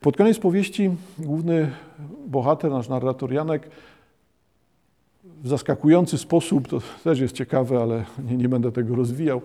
Pod 0.00 0.16
koniec 0.16 0.38
powieści 0.38 0.90
główny 1.18 1.70
bohater, 2.26 2.70
nasz 2.70 2.88
narrator 2.88 3.32
Janek, 3.32 3.70
w 5.24 5.48
zaskakujący 5.48 6.18
sposób, 6.18 6.68
to 6.68 6.80
też 7.04 7.20
jest 7.20 7.34
ciekawe, 7.34 7.82
ale 7.82 8.04
nie, 8.30 8.36
nie 8.36 8.48
będę 8.48 8.72
tego 8.72 8.96
rozwijał, 8.96 9.42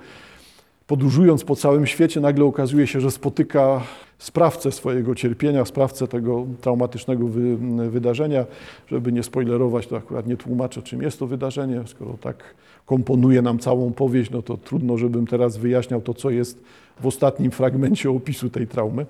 podróżując 0.88 1.44
po 1.44 1.56
całym 1.56 1.88
świecie, 1.88 2.22
nagle 2.22 2.46
okazuje 2.46 2.88
się, 2.88 3.02
że 3.02 3.12
spotyka 3.12 3.82
sprawcę 4.18 4.72
swojego 4.72 5.16
cierpienia, 5.16 5.66
sprawcę 5.66 6.08
tego 6.08 6.46
traumatycznego 6.62 7.28
wy, 7.28 7.58
wydarzenia. 7.90 8.46
Żeby 8.88 9.12
nie 9.12 9.24
spoilerować, 9.24 9.88
to 9.88 9.98
akurat 9.98 10.28
nie 10.28 10.38
tłumaczę, 10.38 10.82
czym 10.82 11.02
jest 11.02 11.20
to 11.20 11.28
wydarzenie. 11.28 11.82
Skoro 11.86 12.18
tak 12.22 12.44
komponuje 12.86 13.42
nam 13.42 13.60
całą 13.60 13.94
powieść, 13.94 14.32
no 14.32 14.42
to 14.42 14.58
trudno, 14.58 14.98
żebym 14.98 15.28
teraz 15.28 15.58
wyjaśniał 15.58 16.02
to, 16.02 16.14
co 16.14 16.30
jest 16.30 16.64
w 17.02 17.06
ostatnim 17.06 17.52
fragmencie 17.52 18.12
opisu 18.12 18.50
tej 18.50 18.68
traumy. 18.68 19.06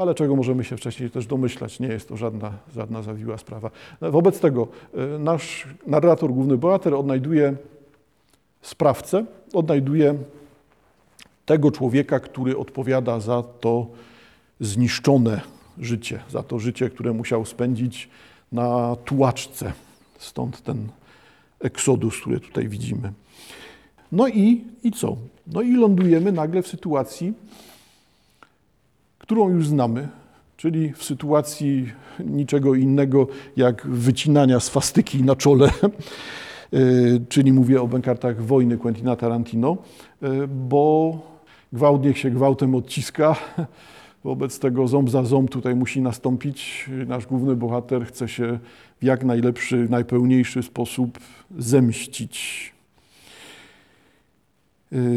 Ale 0.00 0.14
czego 0.14 0.36
możemy 0.36 0.64
się 0.64 0.76
wcześniej 0.76 1.10
też 1.10 1.26
domyślać, 1.26 1.80
nie 1.80 1.88
jest 1.88 2.08
to 2.08 2.16
żadna, 2.16 2.52
żadna 2.74 3.02
zawiła 3.02 3.38
sprawa. 3.38 3.70
Wobec 4.00 4.40
tego 4.40 4.68
e, 4.94 5.18
nasz 5.18 5.66
narrator, 5.86 6.30
główny 6.30 6.56
bohater 6.56 6.94
odnajduje 6.94 7.56
sprawcę, 8.62 9.24
odnajduje 9.52 10.14
tego 11.46 11.70
człowieka, 11.70 12.20
który 12.20 12.58
odpowiada 12.58 13.20
za 13.20 13.42
to 13.42 13.86
zniszczone 14.60 15.40
życie, 15.78 16.20
za 16.30 16.42
to 16.42 16.58
życie, 16.58 16.90
które 16.90 17.12
musiał 17.12 17.44
spędzić 17.44 18.08
na 18.52 18.96
tułaczce. 19.04 19.72
Stąd 20.18 20.62
ten 20.62 20.88
eksodus, 21.60 22.20
który 22.20 22.40
tutaj 22.40 22.68
widzimy. 22.68 23.12
No 24.12 24.28
i, 24.28 24.64
i 24.82 24.92
co? 24.92 25.16
No 25.46 25.62
i 25.62 25.76
lądujemy 25.76 26.32
nagle 26.32 26.62
w 26.62 26.68
sytuacji, 26.68 27.32
którą 29.30 29.48
już 29.48 29.68
znamy, 29.68 30.08
czyli 30.56 30.92
w 30.92 31.04
sytuacji 31.04 31.92
niczego 32.24 32.74
innego 32.74 33.26
jak 33.56 33.86
wycinania 33.86 34.60
swastyki 34.60 35.22
na 35.22 35.36
czole, 35.36 35.70
czyli 37.28 37.52
mówię 37.52 37.82
o 37.82 37.88
bękartach 37.88 38.42
wojny 38.42 38.78
Quentina 38.78 39.16
Tarantino, 39.16 39.76
bo 40.48 41.18
gwałt 41.72 42.04
niech 42.04 42.18
się 42.18 42.30
gwałtem 42.30 42.74
odciska. 42.74 43.36
Wobec 44.24 44.58
tego 44.58 44.88
ząb 44.88 45.10
za 45.10 45.24
ząb 45.24 45.50
tutaj 45.50 45.74
musi 45.74 46.00
nastąpić. 46.00 46.90
Nasz 47.06 47.26
główny 47.26 47.56
bohater 47.56 48.06
chce 48.06 48.28
się 48.28 48.58
w 49.00 49.04
jak 49.04 49.24
najlepszy, 49.24 49.86
najpełniejszy 49.90 50.62
sposób 50.62 51.18
zemścić. 51.58 52.72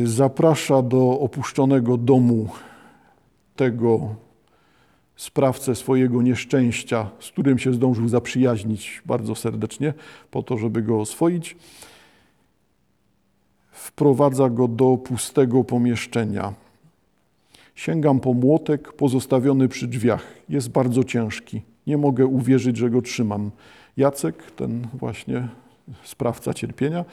Zaprasza 0.03 0.81
do 0.81 1.19
opuszczonego 1.19 1.97
domu 1.97 2.49
tego 3.55 4.15
sprawcę 5.15 5.75
swojego 5.75 6.21
nieszczęścia, 6.21 7.09
z 7.19 7.31
którym 7.31 7.59
się 7.59 7.73
zdążył 7.73 8.07
zaprzyjaźnić 8.07 9.01
bardzo 9.05 9.35
serdecznie, 9.35 9.93
po 10.31 10.43
to, 10.43 10.57
żeby 10.57 10.81
go 10.81 10.99
oswoić 10.99 11.55
wprowadza 13.71 14.49
go 14.49 14.67
do 14.67 14.97
pustego 14.97 15.63
pomieszczenia. 15.63 16.53
Sięgam 17.75 18.19
po 18.19 18.33
młotek 18.33 18.93
pozostawiony 18.93 19.67
przy 19.67 19.87
drzwiach. 19.87 20.25
Jest 20.49 20.69
bardzo 20.69 21.03
ciężki. 21.03 21.61
Nie 21.87 21.97
mogę 21.97 22.25
uwierzyć, 22.25 22.77
że 22.77 22.89
go 22.89 23.01
trzymam. 23.01 23.51
Jacek, 23.97 24.51
ten 24.51 24.87
właśnie 24.93 25.47
sprawca 26.03 26.53
cierpienia, 26.53 27.05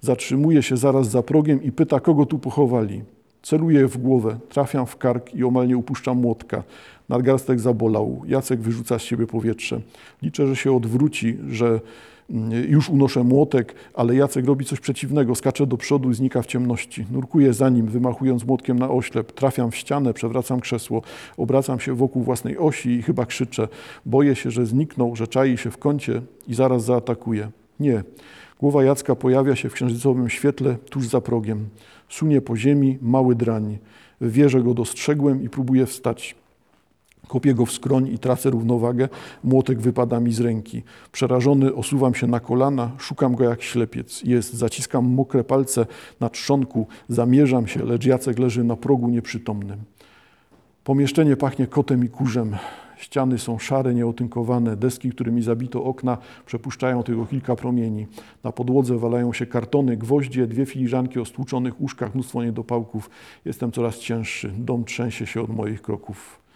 zatrzymuje 0.00 0.62
się 0.62 0.76
zaraz 0.76 1.10
za 1.10 1.22
progiem 1.22 1.62
i 1.62 1.72
pyta, 1.72 2.00
kogo 2.00 2.26
tu 2.26 2.38
pochowali. 2.38 3.02
Celuję 3.42 3.88
w 3.88 3.98
głowę, 3.98 4.38
trafiam 4.48 4.86
w 4.86 4.96
kark 4.96 5.34
i 5.34 5.44
omal 5.44 5.68
nie 5.68 5.76
upuszczam 5.76 6.20
młotka. 6.20 6.62
Nadgarstek 7.08 7.60
zabolał. 7.60 8.22
Jacek 8.26 8.60
wyrzuca 8.60 8.98
z 8.98 9.02
siebie 9.02 9.26
powietrze. 9.26 9.80
Liczę, 10.22 10.46
że 10.46 10.56
się 10.56 10.76
odwróci, 10.76 11.38
że 11.50 11.80
już 12.68 12.88
unoszę 12.88 13.24
młotek, 13.24 13.74
ale 13.94 14.14
Jacek 14.14 14.46
robi 14.46 14.64
coś 14.64 14.80
przeciwnego, 14.80 15.34
skacze 15.34 15.66
do 15.66 15.76
przodu 15.76 16.10
i 16.10 16.14
znika 16.14 16.42
w 16.42 16.46
ciemności. 16.46 17.06
Nurkuję 17.10 17.52
za 17.52 17.68
nim, 17.68 17.86
wymachując 17.86 18.44
młotkiem 18.44 18.78
na 18.78 18.90
oślep. 18.90 19.32
Trafiam 19.32 19.70
w 19.70 19.76
ścianę, 19.76 20.14
przewracam 20.14 20.60
krzesło, 20.60 21.02
obracam 21.36 21.80
się 21.80 21.94
wokół 21.94 22.22
własnej 22.22 22.58
osi 22.58 22.90
i 22.90 23.02
chyba 23.02 23.26
krzyczę. 23.26 23.68
Boję 24.06 24.34
się, 24.36 24.50
że 24.50 24.66
zniknął, 24.66 25.16
że 25.16 25.26
czai 25.26 25.58
się 25.58 25.70
w 25.70 25.78
kącie 25.78 26.22
i 26.48 26.54
zaraz 26.54 26.84
zaatakuje. 26.84 27.50
Nie. 27.80 28.02
Głowa 28.58 28.84
Jacka 28.84 29.14
pojawia 29.14 29.56
się 29.56 29.68
w 29.68 29.72
księżycowym 29.72 30.28
świetle 30.28 30.76
tuż 30.90 31.08
za 31.08 31.20
progiem. 31.20 31.68
Sunie 32.08 32.40
po 32.40 32.56
ziemi 32.56 32.98
mały 33.02 33.34
drań. 33.34 33.78
Wie, 34.20 34.48
że 34.48 34.62
go 34.62 34.74
dostrzegłem 34.74 35.42
i 35.42 35.48
próbuje 35.48 35.86
wstać. 35.86 36.36
Kopię 37.28 37.54
go 37.54 37.66
w 37.66 37.72
skroń 37.72 38.08
i 38.08 38.18
tracę 38.18 38.50
równowagę, 38.50 39.08
młotek 39.44 39.80
wypada 39.80 40.20
mi 40.20 40.32
z 40.32 40.40
ręki. 40.40 40.82
Przerażony 41.12 41.74
osuwam 41.74 42.14
się 42.14 42.26
na 42.26 42.40
kolana, 42.40 42.90
szukam 42.98 43.34
go 43.34 43.44
jak 43.44 43.62
ślepiec. 43.62 44.22
Jest, 44.24 44.54
zaciskam 44.54 45.06
mokre 45.06 45.44
palce 45.44 45.86
na 46.20 46.28
trzonku, 46.28 46.86
zamierzam 47.08 47.66
się, 47.66 47.84
lecz 47.84 48.06
Jacek 48.06 48.38
leży 48.38 48.64
na 48.64 48.76
progu 48.76 49.08
nieprzytomnym. 49.08 49.78
Pomieszczenie 50.84 51.36
pachnie 51.36 51.66
kotem 51.66 52.04
i 52.04 52.08
kurzem. 52.08 52.56
Ściany 52.98 53.38
są 53.38 53.58
szare, 53.58 53.94
nieotynkowane. 53.94 54.76
Deski, 54.76 55.10
którymi 55.10 55.42
zabito 55.42 55.84
okna, 55.84 56.18
przepuszczają 56.46 57.02
tylko 57.02 57.26
kilka 57.26 57.56
promieni. 57.56 58.06
Na 58.44 58.52
podłodze 58.52 58.98
walają 58.98 59.32
się 59.32 59.46
kartony, 59.46 59.96
gwoździe, 59.96 60.46
dwie 60.46 60.66
filiżanki 60.66 61.20
o 61.20 61.24
stłuczonych 61.24 61.80
łóżkach, 61.80 62.14
mnóstwo 62.14 62.44
niedopałków. 62.44 63.10
Jestem 63.44 63.72
coraz 63.72 63.98
cięższy. 63.98 64.52
Dom 64.58 64.84
trzęsie 64.84 65.26
się 65.26 65.42
od 65.42 65.56
moich 65.56 65.82
kroków. 65.82 66.47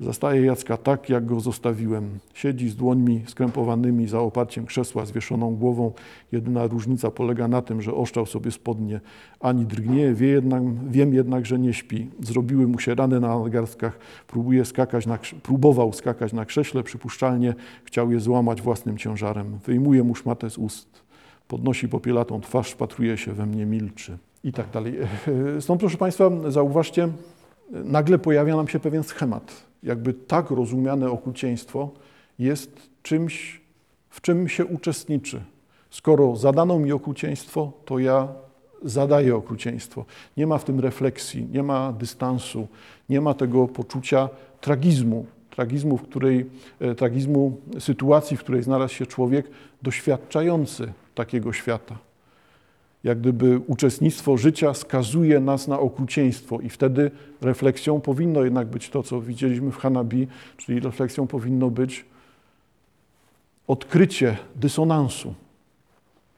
Zastaje 0.00 0.44
Jacka 0.44 0.76
tak, 0.76 1.08
jak 1.08 1.26
go 1.26 1.40
zostawiłem. 1.40 2.18
Siedzi 2.34 2.68
z 2.68 2.76
dłońmi 2.76 3.22
skrępowanymi 3.26 4.08
za 4.08 4.20
oparciem 4.20 4.66
krzesła, 4.66 5.06
zwieszoną 5.06 5.56
głową. 5.56 5.92
Jedyna 6.32 6.66
różnica 6.66 7.10
polega 7.10 7.48
na 7.48 7.62
tym, 7.62 7.82
że 7.82 7.94
oszczał 7.94 8.26
sobie 8.26 8.50
spodnie. 8.50 9.00
Ani 9.40 9.66
drgnie, 9.66 10.14
wie 10.14 10.28
jednak, 10.28 10.62
wiem 10.88 11.14
jednak, 11.14 11.46
że 11.46 11.58
nie 11.58 11.74
śpi. 11.74 12.10
Zrobiły 12.20 12.66
mu 12.66 12.78
się 12.78 12.94
rany 12.94 13.20
na 13.20 13.38
nadgarstkach. 13.38 13.98
Próbuje 14.26 14.64
skakać 14.64 15.06
na, 15.06 15.18
próbował 15.42 15.92
skakać 15.92 16.32
na 16.32 16.44
krześle, 16.44 16.82
przypuszczalnie 16.82 17.54
chciał 17.84 18.12
je 18.12 18.20
złamać 18.20 18.62
własnym 18.62 18.98
ciężarem. 18.98 19.58
Wyjmuje 19.66 20.02
mu 20.04 20.14
szmatę 20.14 20.50
z 20.50 20.58
ust. 20.58 20.88
Podnosi 21.48 21.88
popielatą 21.88 22.40
twarz, 22.40 22.74
patruje 22.74 23.16
się 23.16 23.32
we 23.32 23.46
mnie, 23.46 23.66
milczy. 23.66 24.18
I 24.44 24.52
tak 24.52 24.70
dalej. 24.70 24.94
Stąd, 25.60 25.80
proszę 25.80 25.96
Państwa, 25.96 26.30
zauważcie, 26.48 27.08
nagle 27.70 28.18
pojawia 28.18 28.56
nam 28.56 28.68
się 28.68 28.78
pewien 28.80 29.02
schemat 29.02 29.66
jakby 29.82 30.14
tak 30.14 30.50
rozumiane 30.50 31.10
okrucieństwo 31.10 31.90
jest 32.38 32.90
czymś, 33.02 33.60
w 34.10 34.20
czym 34.20 34.48
się 34.48 34.66
uczestniczy. 34.66 35.42
Skoro 35.90 36.36
zadano 36.36 36.78
mi 36.78 36.92
okrucieństwo, 36.92 37.72
to 37.84 37.98
ja 37.98 38.28
zadaję 38.82 39.36
okrucieństwo. 39.36 40.04
Nie 40.36 40.46
ma 40.46 40.58
w 40.58 40.64
tym 40.64 40.80
refleksji, 40.80 41.46
nie 41.52 41.62
ma 41.62 41.92
dystansu, 41.92 42.68
nie 43.08 43.20
ma 43.20 43.34
tego 43.34 43.68
poczucia 43.68 44.28
tragizmu, 44.60 45.26
tragizmu, 45.50 45.96
w 45.96 46.02
której, 46.02 46.46
e, 46.80 46.94
tragizmu 46.94 47.56
sytuacji, 47.78 48.36
w 48.36 48.40
której 48.40 48.62
znalazł 48.62 48.94
się 48.94 49.06
człowiek 49.06 49.50
doświadczający 49.82 50.92
takiego 51.14 51.52
świata 51.52 51.98
jak 53.04 53.20
gdyby 53.20 53.58
uczestnictwo 53.66 54.36
życia 54.36 54.74
skazuje 54.74 55.40
nas 55.40 55.68
na 55.68 55.78
okrucieństwo 55.78 56.60
i 56.60 56.68
wtedy 56.68 57.10
refleksją 57.40 58.00
powinno 58.00 58.44
jednak 58.44 58.66
być 58.66 58.90
to, 58.90 59.02
co 59.02 59.20
widzieliśmy 59.20 59.70
w 59.70 59.76
Hanabi, 59.76 60.28
czyli 60.56 60.80
refleksją 60.80 61.26
powinno 61.26 61.70
być 61.70 62.04
odkrycie 63.66 64.36
dysonansu, 64.56 65.34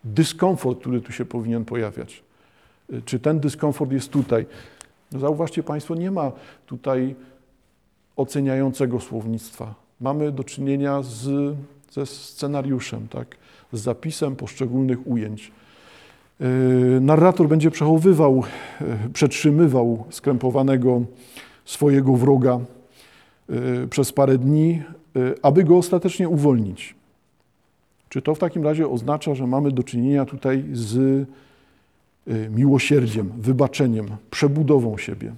dyskomfort, 0.04 0.80
który 0.80 1.00
tu 1.00 1.12
się 1.12 1.24
powinien 1.24 1.64
pojawiać. 1.64 2.22
Czy 3.04 3.18
ten 3.18 3.40
dyskomfort 3.40 3.92
jest 3.92 4.10
tutaj? 4.10 4.46
No 5.12 5.18
zauważcie 5.18 5.62
Państwo, 5.62 5.94
nie 5.94 6.10
ma 6.10 6.32
tutaj 6.66 7.14
oceniającego 8.16 9.00
słownictwa. 9.00 9.74
Mamy 10.00 10.32
do 10.32 10.44
czynienia 10.44 11.02
z, 11.02 11.56
ze 11.90 12.06
scenariuszem, 12.06 13.08
tak? 13.08 13.36
z 13.72 13.80
zapisem 13.80 14.36
poszczególnych 14.36 15.06
ujęć. 15.06 15.52
E, 16.40 17.00
narrator 17.00 17.48
będzie 17.48 17.70
przechowywał, 17.70 18.44
e, 18.80 18.84
przetrzymywał 19.12 20.04
skrępowanego 20.10 21.02
swojego 21.64 22.12
wroga 22.12 22.60
e, 23.48 23.86
przez 23.86 24.12
parę 24.12 24.38
dni, 24.38 24.82
aby 25.42 25.64
go 25.64 25.76
ostatecznie 25.76 26.28
uwolnić. 26.28 26.94
Czy 28.08 28.22
to 28.22 28.34
w 28.34 28.38
takim 28.38 28.64
razie 28.64 28.88
oznacza, 28.88 29.34
że 29.34 29.46
mamy 29.46 29.70
do 29.70 29.82
czynienia 29.82 30.24
tutaj 30.24 30.64
z 30.72 31.26
miłosierdziem, 32.50 33.32
wybaczeniem, 33.38 34.06
przebudową 34.30 34.98
siebie? 34.98 35.32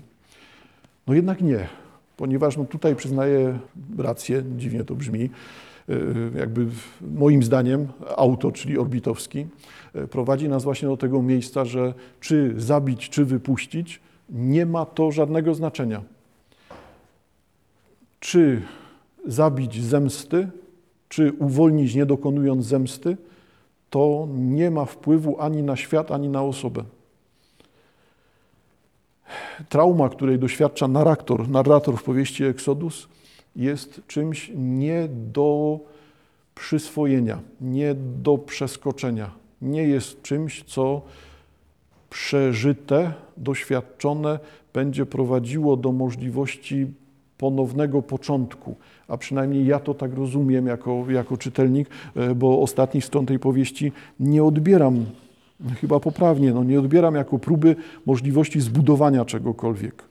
No 1.07 1.15
jednak 1.15 1.41
nie, 1.41 1.69
ponieważ 2.17 2.57
no 2.57 2.65
tutaj 2.65 2.97
przyznaję 2.97 3.59
rację, 3.99 4.43
dziwnie 4.57 4.85
to 4.85 4.95
brzmi, 4.95 5.31
jakby 6.39 6.67
moim 7.01 7.43
zdaniem 7.43 7.89
autor, 8.17 8.53
czyli 8.53 8.79
Orbitowski, 8.79 9.47
E, 9.95 10.07
prowadzi 10.07 10.49
nas 10.49 10.65
właśnie 10.65 10.89
do 10.89 10.97
tego 10.97 11.23
miejsca, 11.23 11.65
że 11.65 11.95
czy 12.21 12.55
zabić, 12.57 13.09
czy 13.09 13.25
wypuścić, 13.25 14.01
nie 14.31 14.67
ma 14.67 14.87
to 14.87 15.13
żadnego 15.13 15.55
znaczenia. 15.55 16.03
Czy 18.21 18.63
zabić 19.27 19.83
zemsty, 19.83 20.49
czy 21.09 21.33
uwolnić 21.33 21.95
nie 21.95 22.07
dokonując 22.07 22.67
zemsty, 22.67 23.17
to 23.91 24.29
nie 24.35 24.71
ma 24.71 24.85
wpływu 24.85 25.41
ani 25.41 25.63
na 25.63 25.77
świat, 25.77 26.11
ani 26.11 26.29
na 26.29 26.43
osobę. 26.43 26.85
Trauma, 29.69 30.09
której 30.09 30.39
doświadcza 30.39 30.89
narrator, 30.89 31.49
narrator 31.49 31.97
w 31.97 32.03
powieści 32.03 32.45
Exodus, 32.45 33.09
jest 33.57 34.01
czymś 34.07 34.53
nie 34.55 35.09
do 35.33 35.81
przyswojenia, 36.55 37.39
nie 37.61 37.95
do 38.23 38.39
przeskoczenia. 38.39 39.31
Nie 39.63 39.83
jest 39.83 40.23
czymś, 40.23 40.65
co 40.65 41.03
przeżyte, 42.11 43.13
doświadczone 43.37 44.39
będzie 44.73 45.07
prowadziło 45.07 45.77
do 45.77 45.93
możliwości 45.93 46.87
ponownego 47.39 48.03
początku. 48.03 48.77
A 49.09 49.17
przynajmniej 49.17 49.67
ja 49.67 49.79
to 49.79 49.95
tak 49.95 50.15
rozumiem 50.15 50.67
jako, 50.67 51.05
jako 51.11 51.37
czytelnik, 51.37 51.89
e, 52.17 52.35
bo 52.35 52.61
ostatnich 52.63 53.05
stron 53.05 53.27
tej 53.27 53.39
powieści 53.39 53.93
nie 54.21 54.45
odbieram, 54.45 55.07
chyba 55.81 56.01
poprawnie, 56.01 56.53
no 56.53 56.65
nie 56.65 56.79
odbieram 56.79 57.15
jako 57.15 57.39
próby 57.39 57.77
możliwości 58.07 58.61
zbudowania 58.61 59.25
czegokolwiek. 59.25 60.05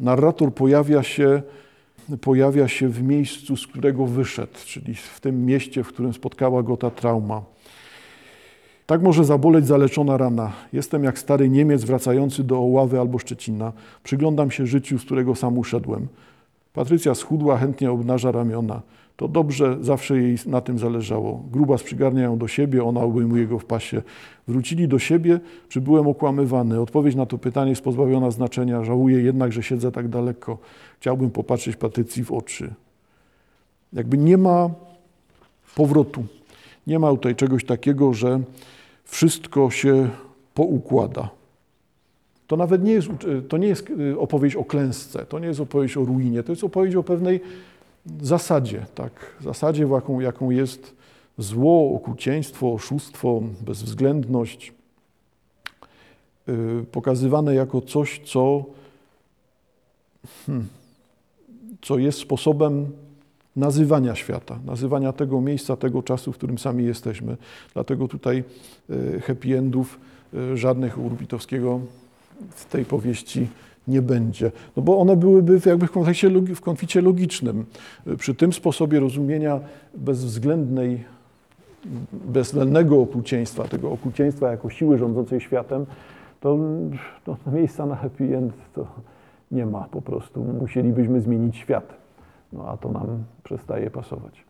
Narrator 0.00 0.54
pojawia 0.54 1.02
się, 1.02 1.42
pojawia 2.20 2.68
się 2.68 2.88
w 2.88 3.02
miejscu, 3.02 3.56
z 3.56 3.66
którego 3.66 4.06
wyszedł, 4.06 4.52
czyli 4.66 4.94
w 4.94 5.20
tym 5.20 5.46
mieście, 5.46 5.84
w 5.84 5.88
którym 5.88 6.12
spotkała 6.12 6.62
go 6.62 6.76
ta 6.76 6.90
trauma. 6.90 7.42
Tak 8.86 9.02
może 9.02 9.24
zaboleć 9.24 9.66
zaleczona 9.66 10.16
rana. 10.16 10.52
Jestem 10.72 11.04
jak 11.04 11.18
stary 11.18 11.48
Niemiec 11.48 11.84
wracający 11.84 12.44
do 12.44 12.58
Oławy 12.58 13.00
albo 13.00 13.18
Szczecina. 13.18 13.72
Przyglądam 14.04 14.50
się 14.50 14.66
życiu, 14.66 14.98
z 14.98 15.04
którego 15.04 15.34
sam 15.34 15.58
uszedłem. 15.58 16.08
Patrycja 16.72 17.14
schudła, 17.14 17.58
chętnie 17.58 17.90
obnaża 17.90 18.32
ramiona. 18.32 18.82
To 19.20 19.28
dobrze, 19.28 19.76
zawsze 19.80 20.18
jej 20.18 20.36
na 20.46 20.60
tym 20.60 20.78
zależało. 20.78 21.44
Grubas 21.52 21.82
przygarnia 21.82 22.22
ją 22.22 22.38
do 22.38 22.48
siebie, 22.48 22.84
ona 22.84 23.00
obejmuje 23.00 23.46
go 23.46 23.58
w 23.58 23.64
pasie. 23.64 24.02
Wrócili 24.48 24.88
do 24.88 24.98
siebie, 24.98 25.40
czy 25.68 25.80
byłem 25.80 26.08
okłamywany? 26.08 26.80
Odpowiedź 26.80 27.14
na 27.14 27.26
to 27.26 27.38
pytanie 27.38 27.70
jest 27.70 27.82
pozbawiona 27.82 28.30
znaczenia. 28.30 28.84
Żałuję 28.84 29.22
jednak, 29.22 29.52
że 29.52 29.62
siedzę 29.62 29.92
tak 29.92 30.08
daleko. 30.08 30.58
Chciałbym 31.00 31.30
popatrzeć 31.30 31.76
Patrycji 31.76 32.24
w 32.24 32.32
oczy. 32.32 32.74
Jakby 33.92 34.18
nie 34.18 34.38
ma 34.38 34.70
powrotu. 35.74 36.24
Nie 36.86 36.98
ma 36.98 37.10
tutaj 37.10 37.34
czegoś 37.36 37.64
takiego, 37.64 38.14
że 38.14 38.40
wszystko 39.04 39.70
się 39.70 40.08
poukłada. 40.54 41.30
To 42.46 42.56
nawet 42.56 42.84
nie 42.84 42.92
jest, 42.92 43.08
to 43.48 43.56
nie 43.56 43.68
jest 43.68 43.90
y, 43.90 44.18
opowieść 44.18 44.56
o 44.56 44.64
klęsce, 44.64 45.26
to 45.26 45.38
nie 45.38 45.46
jest 45.46 45.60
opowieść 45.60 45.96
o 45.96 46.04
ruinie, 46.04 46.42
to 46.42 46.52
jest 46.52 46.64
opowieść 46.64 46.96
o 46.96 47.02
pewnej 47.02 47.40
zasadzie, 48.22 48.86
tak? 48.94 49.12
zasadzie, 49.40 49.86
jaką, 49.92 50.20
jaką 50.20 50.50
jest 50.50 50.94
zło, 51.38 51.94
okrucieństwo, 51.94 52.72
oszustwo, 52.72 53.42
bezwzględność, 53.60 54.72
yy, 56.46 56.84
pokazywane 56.92 57.54
jako 57.54 57.80
coś, 57.80 58.20
co, 58.24 58.64
hmm, 60.46 60.68
co 61.82 61.98
jest 61.98 62.18
sposobem 62.18 62.92
nazywania 63.56 64.14
świata, 64.14 64.58
nazywania 64.64 65.12
tego 65.12 65.40
miejsca, 65.40 65.76
tego 65.76 66.02
czasu, 66.02 66.32
w 66.32 66.36
którym 66.36 66.58
sami 66.58 66.84
jesteśmy. 66.84 67.36
Dlatego 67.74 68.08
tutaj 68.08 68.44
y, 68.90 69.20
happy 69.20 69.58
endów 69.58 69.98
y, 70.34 70.56
żadnych 70.56 70.98
u 70.98 71.06
Urbitowskiego 71.06 71.80
w 72.50 72.64
tej 72.64 72.84
powieści 72.84 73.48
nie 73.90 74.02
będzie. 74.02 74.52
No 74.76 74.82
bo 74.82 74.98
one 74.98 75.16
byłyby 75.16 75.60
jakby 75.66 75.86
w, 75.86 75.90
kontekście, 75.90 76.30
w 76.30 76.60
konflikcie 76.60 77.00
logicznym. 77.00 77.64
Przy 78.18 78.34
tym 78.34 78.52
sposobie 78.52 79.00
rozumienia 79.00 79.60
bezwzględnej, 79.94 81.04
bezwzględnego 82.12 83.00
okrucieństwa, 83.00 83.64
tego 83.64 83.92
okrucieństwa 83.92 84.50
jako 84.50 84.70
siły 84.70 84.98
rządzącej 84.98 85.40
światem, 85.40 85.86
to, 86.40 86.58
to 87.24 87.36
miejsca 87.52 87.86
na 87.86 87.96
happy 87.96 88.36
end 88.36 88.52
to 88.74 88.86
nie 89.50 89.66
ma 89.66 89.88
po 89.90 90.02
prostu. 90.02 90.44
Musielibyśmy 90.60 91.20
zmienić 91.20 91.56
świat. 91.56 91.94
No 92.52 92.68
a 92.68 92.76
to 92.76 92.92
nam 92.92 93.06
przestaje 93.44 93.90
pasować. 93.90 94.44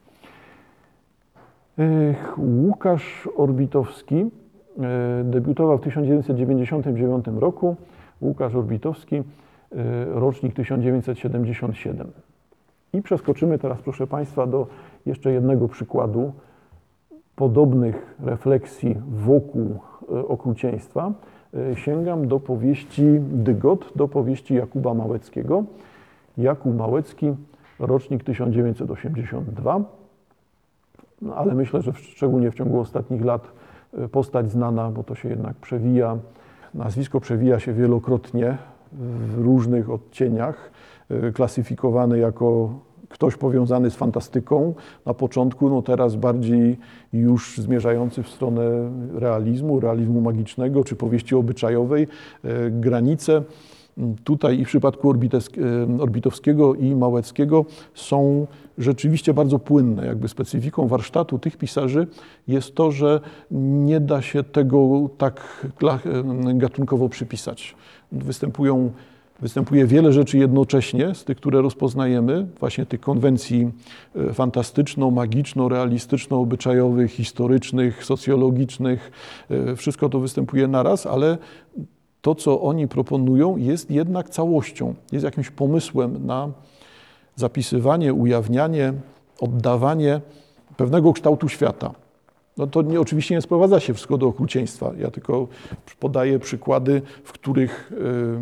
Łukasz 2.38 3.28
Orbitowski 3.36 4.30
E, 4.78 5.24
debiutował 5.24 5.78
w 5.78 5.80
1999 5.80 7.26
roku. 7.38 7.76
Łukasz 8.20 8.54
Orbitowski, 8.54 9.16
e, 9.16 9.22
rocznik 10.04 10.54
1977. 10.54 12.10
I 12.92 13.02
przeskoczymy 13.02 13.58
teraz, 13.58 13.82
proszę 13.82 14.06
Państwa, 14.06 14.46
do 14.46 14.66
jeszcze 15.06 15.32
jednego 15.32 15.68
przykładu 15.68 16.32
podobnych 17.36 18.16
refleksji 18.20 18.96
wokół 19.08 19.78
e, 20.12 20.28
okrucieństwa. 20.28 21.12
Sięgam 21.74 22.28
do 22.28 22.40
powieści 22.40 23.04
Dygot, 23.20 23.92
do 23.96 24.08
powieści 24.08 24.54
Jakuba 24.54 24.94
Małeckiego. 24.94 25.64
Jakub 26.38 26.76
Małecki, 26.76 27.34
rocznik 27.78 28.24
1982. 28.24 29.80
No, 31.22 31.34
ale 31.34 31.54
myślę, 31.54 31.82
że 31.82 31.92
szczególnie 31.92 32.50
w 32.50 32.54
ciągu 32.54 32.80
ostatnich 32.80 33.24
lat 33.24 33.52
postać 34.12 34.50
znana, 34.50 34.90
bo 34.90 35.04
to 35.04 35.14
się 35.14 35.28
jednak 35.28 35.56
przewija. 35.56 36.18
Nazwisko 36.74 37.20
przewija 37.20 37.60
się 37.60 37.72
wielokrotnie 37.72 38.58
w 38.92 39.38
różnych 39.38 39.90
odcieniach, 39.90 40.70
e, 41.10 41.32
klasyfikowany 41.32 42.18
jako 42.18 42.74
ktoś 43.08 43.36
powiązany 43.36 43.90
z 43.90 43.94
fantastyką 43.94 44.74
na 45.06 45.14
początku, 45.14 45.70
no 45.70 45.82
teraz 45.82 46.16
bardziej 46.16 46.78
już 47.12 47.58
zmierzający 47.58 48.22
w 48.22 48.28
stronę 48.28 48.62
realizmu, 49.14 49.80
realizmu 49.80 50.20
magicznego 50.20 50.84
czy 50.84 50.96
powieści 50.96 51.34
obyczajowej. 51.34 52.08
E, 52.44 52.70
granice 52.70 53.42
tutaj 54.24 54.60
i 54.60 54.64
w 54.64 54.68
przypadku 54.68 55.14
Orbitowskiego 56.00 56.74
i 56.74 56.94
Małeckiego 56.94 57.64
są 57.94 58.46
rzeczywiście 58.78 59.34
bardzo 59.34 59.58
płynne. 59.58 60.06
Jakby 60.06 60.28
specyfiką 60.28 60.88
warsztatu 60.88 61.38
tych 61.38 61.56
pisarzy 61.56 62.06
jest 62.48 62.74
to, 62.74 62.92
że 62.92 63.20
nie 63.50 64.00
da 64.00 64.22
się 64.22 64.44
tego 64.44 65.08
tak 65.18 65.66
gatunkowo 66.54 67.08
przypisać. 67.08 67.74
Występują 68.12 68.90
Występuje 69.40 69.86
wiele 69.86 70.12
rzeczy 70.12 70.38
jednocześnie 70.38 71.14
z 71.14 71.24
tych, 71.24 71.36
które 71.36 71.62
rozpoznajemy, 71.62 72.46
właśnie 72.60 72.86
tych 72.86 73.00
konwencji 73.00 73.70
e, 74.16 74.32
fantastyczno-magiczno-realistyczno-obyczajowych, 74.32 77.10
historycznych, 77.10 78.04
socjologicznych. 78.04 79.10
E, 79.50 79.76
wszystko 79.76 80.08
to 80.08 80.20
występuje 80.20 80.68
naraz, 80.68 81.06
ale 81.06 81.38
to, 82.22 82.34
co 82.34 82.60
oni 82.60 82.88
proponują, 82.88 83.56
jest 83.56 83.90
jednak 83.90 84.30
całością, 84.30 84.94
jest 85.12 85.24
jakimś 85.24 85.50
pomysłem 85.50 86.26
na 86.26 86.48
zapisywanie, 87.36 88.14
ujawnianie, 88.14 88.92
oddawanie 89.40 90.20
pewnego 90.76 91.12
kształtu 91.12 91.48
świata. 91.48 91.94
No 92.56 92.66
to 92.66 92.82
nie, 92.82 93.00
oczywiście 93.00 93.34
nie 93.34 93.42
sprowadza 93.42 93.80
się 93.80 93.94
wszystko 93.94 94.18
do 94.18 94.26
okrucieństwa. 94.26 94.92
Ja 94.98 95.10
tylko 95.10 95.48
podaję 96.00 96.38
przykłady, 96.38 97.02
w 97.24 97.32
których 97.32 97.92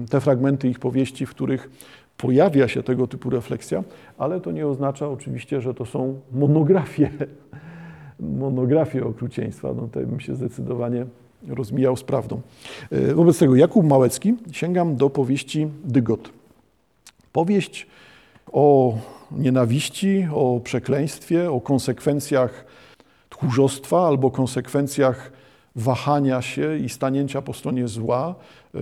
y, 0.04 0.08
te 0.08 0.20
fragmenty 0.20 0.68
ich 0.68 0.78
powieści, 0.78 1.26
w 1.26 1.30
których 1.30 1.70
pojawia 2.16 2.68
się 2.68 2.82
tego 2.82 3.06
typu 3.06 3.30
refleksja, 3.30 3.84
ale 4.18 4.40
to 4.40 4.50
nie 4.52 4.66
oznacza 4.66 5.08
oczywiście, 5.08 5.60
że 5.60 5.74
to 5.74 5.84
są 5.84 6.20
monografie, 6.32 7.10
monografie 8.20 9.04
okrucieństwa. 9.04 9.68
No 9.74 9.82
tutaj 9.82 10.06
bym 10.06 10.20
się 10.20 10.34
zdecydowanie 10.34 11.06
rozmijał 11.48 11.96
z 11.96 12.02
prawdą. 12.02 12.40
E, 12.90 13.14
wobec 13.14 13.38
tego 13.38 13.56
Jakub 13.56 13.86
Małecki 13.86 14.34
sięgam 14.52 14.96
do 14.96 15.10
powieści 15.10 15.68
Dygot. 15.84 16.30
Powieść 17.32 17.86
o 18.52 18.98
nienawiści, 19.30 20.28
o 20.34 20.60
przekleństwie, 20.64 21.50
o 21.52 21.60
konsekwencjach 21.60 22.64
tchórzostwa 23.30 24.06
albo 24.06 24.30
konsekwencjach 24.30 25.32
wahania 25.78 26.42
się 26.42 26.78
i 26.78 26.88
stanięcia 26.88 27.42
po 27.42 27.54
stronie 27.54 27.88
zła. 27.88 28.34
Y, 28.74 28.78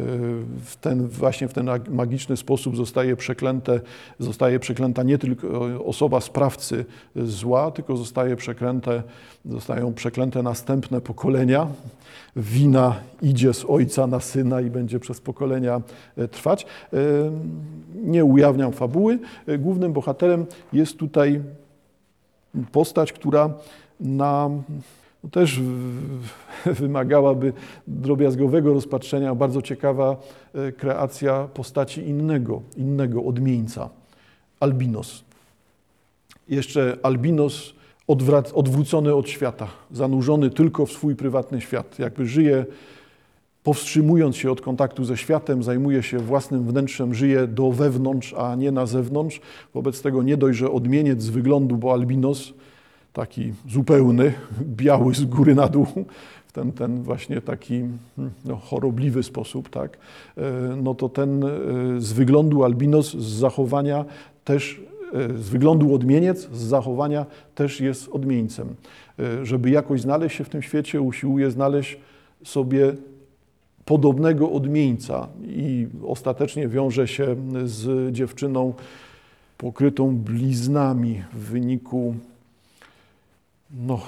w 0.64 0.76
ten, 0.80 1.08
właśnie 1.08 1.48
w 1.48 1.52
ten 1.52 1.70
magiczny 1.88 2.36
sposób 2.36 2.76
zostaje, 2.76 3.16
przeklęte, 3.16 3.80
zostaje 4.18 4.60
przeklęta 4.60 5.02
nie 5.02 5.18
tylko 5.18 5.48
osoba 5.84 6.20
sprawcy 6.20 6.84
zła, 7.16 7.70
tylko 7.70 7.96
zostaje 7.96 8.36
przeklęte, 8.36 9.02
zostają 9.44 9.94
przeklęte 9.94 10.42
następne 10.42 11.00
pokolenia. 11.00 11.66
Wina 12.36 12.96
idzie 13.22 13.54
z 13.54 13.64
ojca 13.68 14.06
na 14.06 14.20
syna 14.20 14.60
i 14.60 14.70
będzie 14.70 15.00
przez 15.00 15.20
pokolenia 15.20 15.80
e, 16.16 16.28
trwać. 16.28 16.66
E, 16.92 16.98
nie 17.94 18.24
ujawniam 18.24 18.72
fabuły. 18.72 19.18
E, 19.46 19.58
głównym 19.58 19.92
bohaterem 19.92 20.46
jest 20.72 20.96
tutaj 20.96 21.42
postać, 22.72 23.12
która 23.12 23.50
na 24.00 24.50
też 25.30 25.60
wymagałaby 26.80 27.52
drobiazgowego 27.86 28.74
rozpatrzenia. 28.74 29.34
Bardzo 29.34 29.62
ciekawa 29.62 30.16
e, 30.54 30.72
kreacja 30.72 31.48
postaci 31.54 32.00
innego, 32.00 32.62
innego 32.76 33.24
odmieńca. 33.24 33.90
Albinos. 34.60 35.24
jeszcze 36.48 36.96
albinos 37.02 37.74
odwrócony 38.54 39.14
od 39.14 39.28
świata, 39.28 39.68
zanurzony 39.92 40.50
tylko 40.50 40.86
w 40.86 40.92
swój 40.92 41.16
prywatny 41.16 41.60
świat. 41.60 41.98
Jakby 41.98 42.26
żyje, 42.26 42.66
powstrzymując 43.62 44.36
się 44.36 44.50
od 44.50 44.60
kontaktu 44.60 45.04
ze 45.04 45.16
światem, 45.16 45.62
zajmuje 45.62 46.02
się 46.02 46.18
własnym 46.18 46.64
wnętrzem, 46.64 47.14
żyje 47.14 47.46
do 47.46 47.72
wewnątrz, 47.72 48.34
a 48.34 48.54
nie 48.54 48.72
na 48.72 48.86
zewnątrz. 48.86 49.40
Wobec 49.74 50.02
tego 50.02 50.22
nie 50.22 50.36
dość, 50.36 50.58
że 50.58 50.70
odmieniec 50.70 51.22
z 51.22 51.30
wyglądu, 51.30 51.76
bo 51.76 51.92
albinos 51.92 52.52
taki 53.16 53.52
zupełny, 53.68 54.32
biały 54.62 55.14
z 55.14 55.24
góry 55.24 55.54
na 55.54 55.68
dół, 55.68 55.86
w 56.46 56.52
ten, 56.52 56.72
ten 56.72 57.02
właśnie 57.02 57.40
taki 57.40 57.84
no, 58.44 58.56
chorobliwy 58.56 59.22
sposób, 59.22 59.68
tak, 59.68 59.98
e, 60.36 60.42
no 60.82 60.94
to 60.94 61.08
ten 61.08 61.44
e, 61.44 61.48
z 61.98 62.12
wyglądu 62.12 62.64
albinos, 62.64 63.10
z 63.10 63.26
zachowania 63.26 64.04
też, 64.44 64.80
e, 65.12 65.38
z 65.38 65.48
wyglądu 65.48 65.94
odmieniec, 65.94 66.48
z 66.52 66.58
zachowania 66.58 67.26
też 67.54 67.80
jest 67.80 68.08
odmieńcem. 68.08 68.74
Żeby 69.42 69.70
jakoś 69.70 70.00
znaleźć 70.00 70.36
się 70.36 70.44
w 70.44 70.48
tym 70.48 70.62
świecie, 70.62 71.00
usiłuje 71.00 71.50
znaleźć 71.50 71.98
sobie 72.44 72.94
podobnego 73.84 74.50
odmieńca 74.50 75.28
i 75.42 75.86
ostatecznie 76.06 76.68
wiąże 76.68 77.08
się 77.08 77.36
z 77.64 78.12
dziewczyną 78.12 78.72
pokrytą 79.58 80.16
bliznami 80.16 81.22
w 81.32 81.38
wyniku 81.38 82.14
no, 83.70 84.00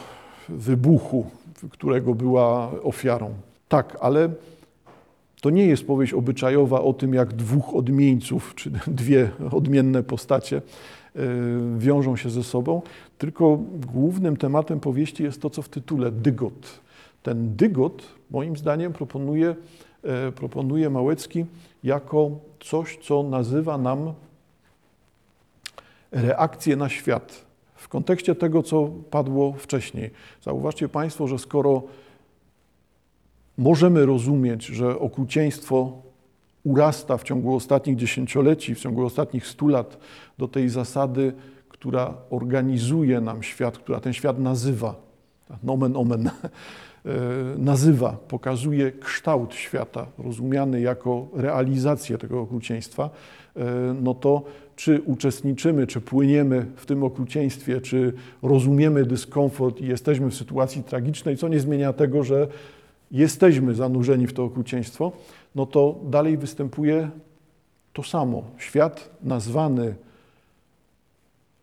wybuchu, 0.49 1.27
którego 1.71 2.15
była 2.15 2.71
ofiarą. 2.83 3.35
Tak, 3.69 3.97
ale 4.01 4.31
to 5.41 5.51
nie 5.51 5.67
jest 5.67 5.87
powieść 5.87 6.13
obyczajowa 6.13 6.81
o 6.81 6.93
tym, 6.93 7.15
jak 7.15 7.33
dwóch 7.33 7.75
odmieńców, 7.75 8.55
czy 8.55 8.71
dwie 8.87 9.31
odmienne 9.53 10.03
postacie 10.03 10.57
e, 10.57 11.21
wiążą 11.79 12.17
się 12.17 12.31
ze 12.31 12.45
sobą, 12.45 12.83
tylko 13.19 13.59
głównym 13.93 14.37
tematem 14.37 14.81
powieści 14.81 15.23
jest 15.23 15.43
to, 15.43 15.51
co 15.51 15.63
w 15.63 15.69
tytule 15.69 16.11
dygot. 16.11 16.81
Ten 17.23 17.57
dygot, 17.57 18.03
moim 18.31 18.57
zdaniem, 18.57 18.93
proponuje, 18.93 19.57
e, 20.03 20.33
proponuje 20.33 20.91
Małecki 20.91 21.47
jako 21.85 22.31
coś, 22.61 22.99
co 23.03 23.23
nazywa 23.23 23.79
nam 23.79 24.13
reakcję 26.13 26.77
na 26.77 26.89
świat 26.89 27.48
w 27.79 27.89
kontekście 27.89 28.35
tego, 28.35 28.63
co 28.63 28.91
padło 29.11 29.53
wcześniej. 29.53 30.11
Zauważcie 30.43 30.89
Państwo, 30.89 31.29
że 31.29 31.39
skoro 31.39 31.83
możemy 33.59 34.07
rozumieć, 34.07 34.65
że 34.67 34.99
okrucieństwo 34.99 35.93
urasta 36.65 37.17
w 37.17 37.23
ciągu 37.23 37.55
ostatnich 37.55 37.97
dziesięcioleci, 37.97 38.75
w 38.75 38.81
ciągu 38.81 39.05
ostatnich 39.05 39.47
stu 39.47 39.69
lat 39.69 39.99
do 40.39 40.49
tej 40.49 40.69
zasady, 40.69 41.33
która 41.69 42.15
organizuje 42.31 43.21
nam 43.21 43.43
świat, 43.43 43.79
która 43.79 44.01
ten 44.01 44.13
świat 44.13 44.39
nazywa, 44.39 44.95
nomen 45.63 45.97
omen, 45.97 46.31
nazywa, 47.59 48.17
pokazuje 48.29 48.93
kształt 48.93 49.55
świata, 49.55 50.07
rozumiany 50.19 50.81
jako 50.81 51.27
realizację 51.35 52.19
tego 52.19 52.41
okrucieństwa, 52.41 53.11
e, 53.57 53.65
no 54.03 54.15
to 54.15 54.45
czy 54.77 55.03
uczestniczymy, 55.05 55.87
czy 55.87 56.01
płyniemy 56.01 56.67
w 56.77 56.87
tym 56.87 57.05
okrucieństwie, 57.05 57.81
czy 57.81 58.13
rozumiemy 58.43 59.05
dyskomfort 59.05 59.81
i 59.81 59.87
jesteśmy 59.87 60.31
w 60.31 60.35
sytuacji 60.35 60.83
tragicznej, 60.83 61.37
co 61.37 61.49
nie 61.49 61.61
zmienia 61.61 61.93
tego, 61.93 62.25
że 62.25 62.49
jesteśmy 63.11 63.75
zanurzeni 63.75 64.27
w 64.27 64.33
to 64.33 64.45
okrucieństwo, 64.45 65.13
no 65.55 65.67
to 65.67 66.01
dalej 66.05 66.37
występuje 66.37 67.11
to 67.93 68.03
samo. 68.03 68.43
Świat 68.59 69.11
nazwany 69.23 69.95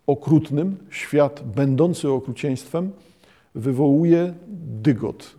okrutnym, 0.08 0.78
świat 0.90 1.44
będący 1.56 2.10
okrucieństwem, 2.10 2.92
wywołuje 3.56 4.34
dygot. 4.82 5.36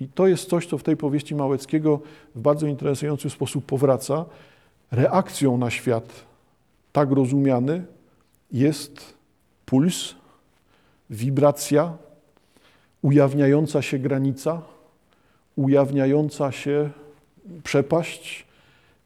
I 0.00 0.08
to 0.08 0.26
jest 0.26 0.48
coś, 0.50 0.66
co 0.66 0.78
w 0.78 0.82
tej 0.82 0.96
powieści 0.96 1.34
Małeckiego 1.34 2.00
w 2.34 2.40
bardzo 2.40 2.66
interesujący 2.66 3.30
sposób 3.30 3.66
powraca. 3.66 4.24
Reakcją 4.90 5.58
na 5.58 5.70
świat 5.70 6.24
tak 6.92 7.10
rozumiany 7.10 7.84
jest 8.52 9.14
puls, 9.66 10.14
wibracja, 11.10 11.96
ujawniająca 13.02 13.82
się 13.82 13.98
granica, 13.98 14.62
ujawniająca 15.56 16.52
się 16.52 16.90
przepaść 17.64 18.46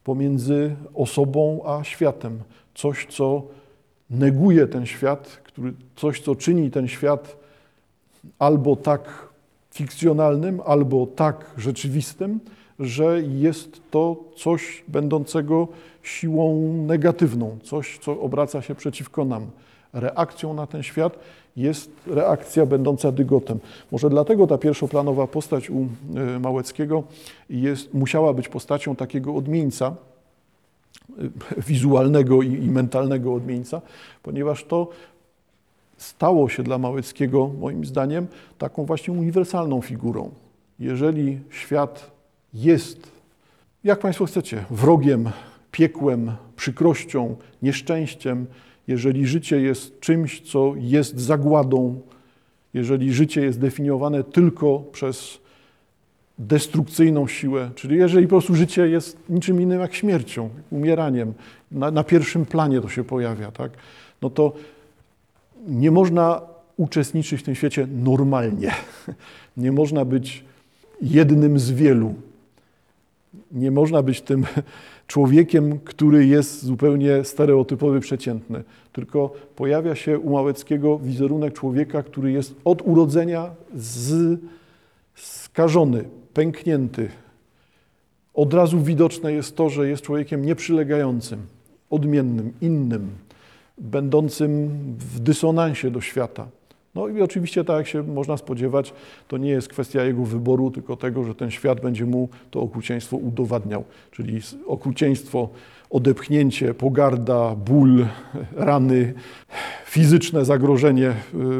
pomiędzy 0.03 0.75
osobą 0.93 1.61
a 1.65 1.83
światem. 1.83 2.39
Coś, 2.75 3.07
co 3.09 3.43
neguje 4.09 4.67
ten 4.67 4.85
świat, 4.85 5.41
który, 5.43 5.73
coś, 5.95 6.21
co 6.21 6.35
czyni 6.35 6.71
ten 6.71 6.87
świat 6.87 7.40
albo 8.39 8.75
tak 8.75 9.29
fikcjonalnym, 9.71 10.61
albo 10.65 11.07
tak 11.07 11.45
rzeczywistym, 11.57 12.39
że 12.79 13.21
jest 13.21 13.81
to 13.91 14.15
coś 14.35 14.83
będącego 14.87 15.67
siłą 16.03 16.73
negatywną, 16.87 17.57
coś, 17.63 17.97
co 17.97 18.21
obraca 18.21 18.61
się 18.61 18.75
przeciwko 18.75 19.25
nam. 19.25 19.47
Reakcją 19.93 20.53
na 20.53 20.67
ten 20.67 20.83
świat 20.83 21.19
jest 21.57 21.91
reakcja 22.07 22.65
będąca 22.65 23.11
dygotem. 23.11 23.59
Może 23.91 24.09
dlatego 24.09 24.47
ta 24.47 24.57
pierwszoplanowa 24.57 25.27
postać 25.27 25.69
u 25.69 25.87
e, 26.15 26.39
Małeckiego 26.39 27.03
jest, 27.49 27.93
musiała 27.93 28.33
być 28.33 28.49
postacią 28.49 28.95
takiego 28.95 29.35
odmieńca, 29.35 29.95
e, 31.09 31.61
wizualnego 31.67 32.41
i, 32.41 32.69
mentalnego 32.69 33.33
odmieńca, 33.33 33.81
ponieważ 34.23 34.63
to 34.63 34.87
stało 36.01 36.49
się 36.49 36.63
dla 36.63 36.77
Małeckiego, 36.77 37.51
moim 37.59 37.85
zdaniem, 37.85 38.27
taką 38.57 38.85
właśnie 38.85 39.13
uniwersalną 39.13 39.81
figurą. 39.81 40.31
Jeżeli 40.79 41.39
świat 41.49 42.11
jest, 42.53 43.11
jak 43.83 43.99
Państwo 43.99 44.25
chcecie, 44.25 44.65
wrogiem, 44.69 45.29
piekłem, 45.71 46.31
przykrością, 46.55 47.35
nieszczęściem, 47.61 48.45
jeżeli 48.87 49.27
życie 49.27 49.61
jest 49.61 49.99
czymś, 49.99 50.41
co 50.41 50.73
jest 50.77 51.19
zagładą, 51.19 52.01
jeżeli 52.73 53.13
życie 53.13 53.41
jest 53.41 53.59
definiowane 53.59 54.23
tylko 54.23 54.79
przez 54.91 55.39
destrukcyjną 56.39 57.27
siłę, 57.27 57.71
czyli 57.75 57.97
jeżeli 57.97 58.27
po 58.27 58.29
prostu 58.29 58.55
życie 58.55 58.87
jest 58.87 59.17
niczym 59.29 59.61
innym 59.61 59.79
jak 59.79 59.93
śmiercią, 59.93 60.49
umieraniem, 60.69 61.33
na, 61.71 61.91
na 61.91 62.03
pierwszym 62.03 62.45
planie 62.45 62.81
to 62.81 62.89
się 62.89 63.03
pojawia, 63.03 63.51
tak? 63.51 63.71
no 64.21 64.29
to 64.29 64.53
nie 65.67 65.91
można 65.91 66.41
uczestniczyć 66.77 67.41
w 67.41 67.43
tym 67.43 67.55
świecie 67.55 67.87
normalnie. 68.03 68.71
Nie 69.57 69.71
można 69.71 70.05
być 70.05 70.43
jednym 71.01 71.59
z 71.59 71.71
wielu. 71.71 72.13
Nie 73.51 73.71
można 73.71 74.03
być 74.03 74.21
tym 74.21 74.45
człowiekiem, 75.07 75.79
który 75.79 76.25
jest 76.25 76.63
zupełnie 76.65 77.23
stereotypowy, 77.23 77.99
przeciętny. 77.99 78.63
Tylko 78.93 79.33
pojawia 79.55 79.95
się 79.95 80.19
u 80.19 80.29
Małeckiego 80.29 80.99
wizerunek 80.99 81.53
człowieka, 81.53 82.03
który 82.03 82.31
jest 82.31 82.55
od 82.63 82.81
urodzenia 82.81 83.49
z, 83.75 84.39
skażony, 85.15 86.03
pęknięty. 86.33 87.09
Od 88.33 88.53
razu 88.53 88.79
widoczne 88.79 89.33
jest 89.33 89.55
to, 89.55 89.69
że 89.69 89.89
jest 89.89 90.03
człowiekiem 90.03 90.45
nieprzylegającym, 90.45 91.39
odmiennym, 91.89 92.53
innym, 92.61 93.09
będącym 93.81 94.69
w 94.97 95.19
dysonansie 95.19 95.91
do 95.91 96.01
świata. 96.01 96.47
No 96.95 97.07
i 97.07 97.21
oczywiście, 97.21 97.63
tak 97.63 97.77
jak 97.77 97.87
się 97.87 98.03
można 98.03 98.37
spodziewać, 98.37 98.93
to 99.27 99.37
nie 99.37 99.49
jest 99.49 99.67
kwestia 99.67 100.03
jego 100.03 100.23
wyboru, 100.25 100.71
tylko 100.71 100.95
tego, 100.95 101.23
że 101.23 101.35
ten 101.35 101.51
świat 101.51 101.81
będzie 101.81 102.05
mu 102.05 102.29
to 102.51 102.61
okrucieństwo 102.61 103.17
udowadniał. 103.17 103.83
Czyli 104.11 104.39
okrucieństwo, 104.67 105.49
odepchnięcie, 105.89 106.73
pogarda, 106.73 107.55
ból, 107.55 108.05
rany, 108.55 109.13
fizyczne 109.85 110.45
zagrożenie 110.45 111.13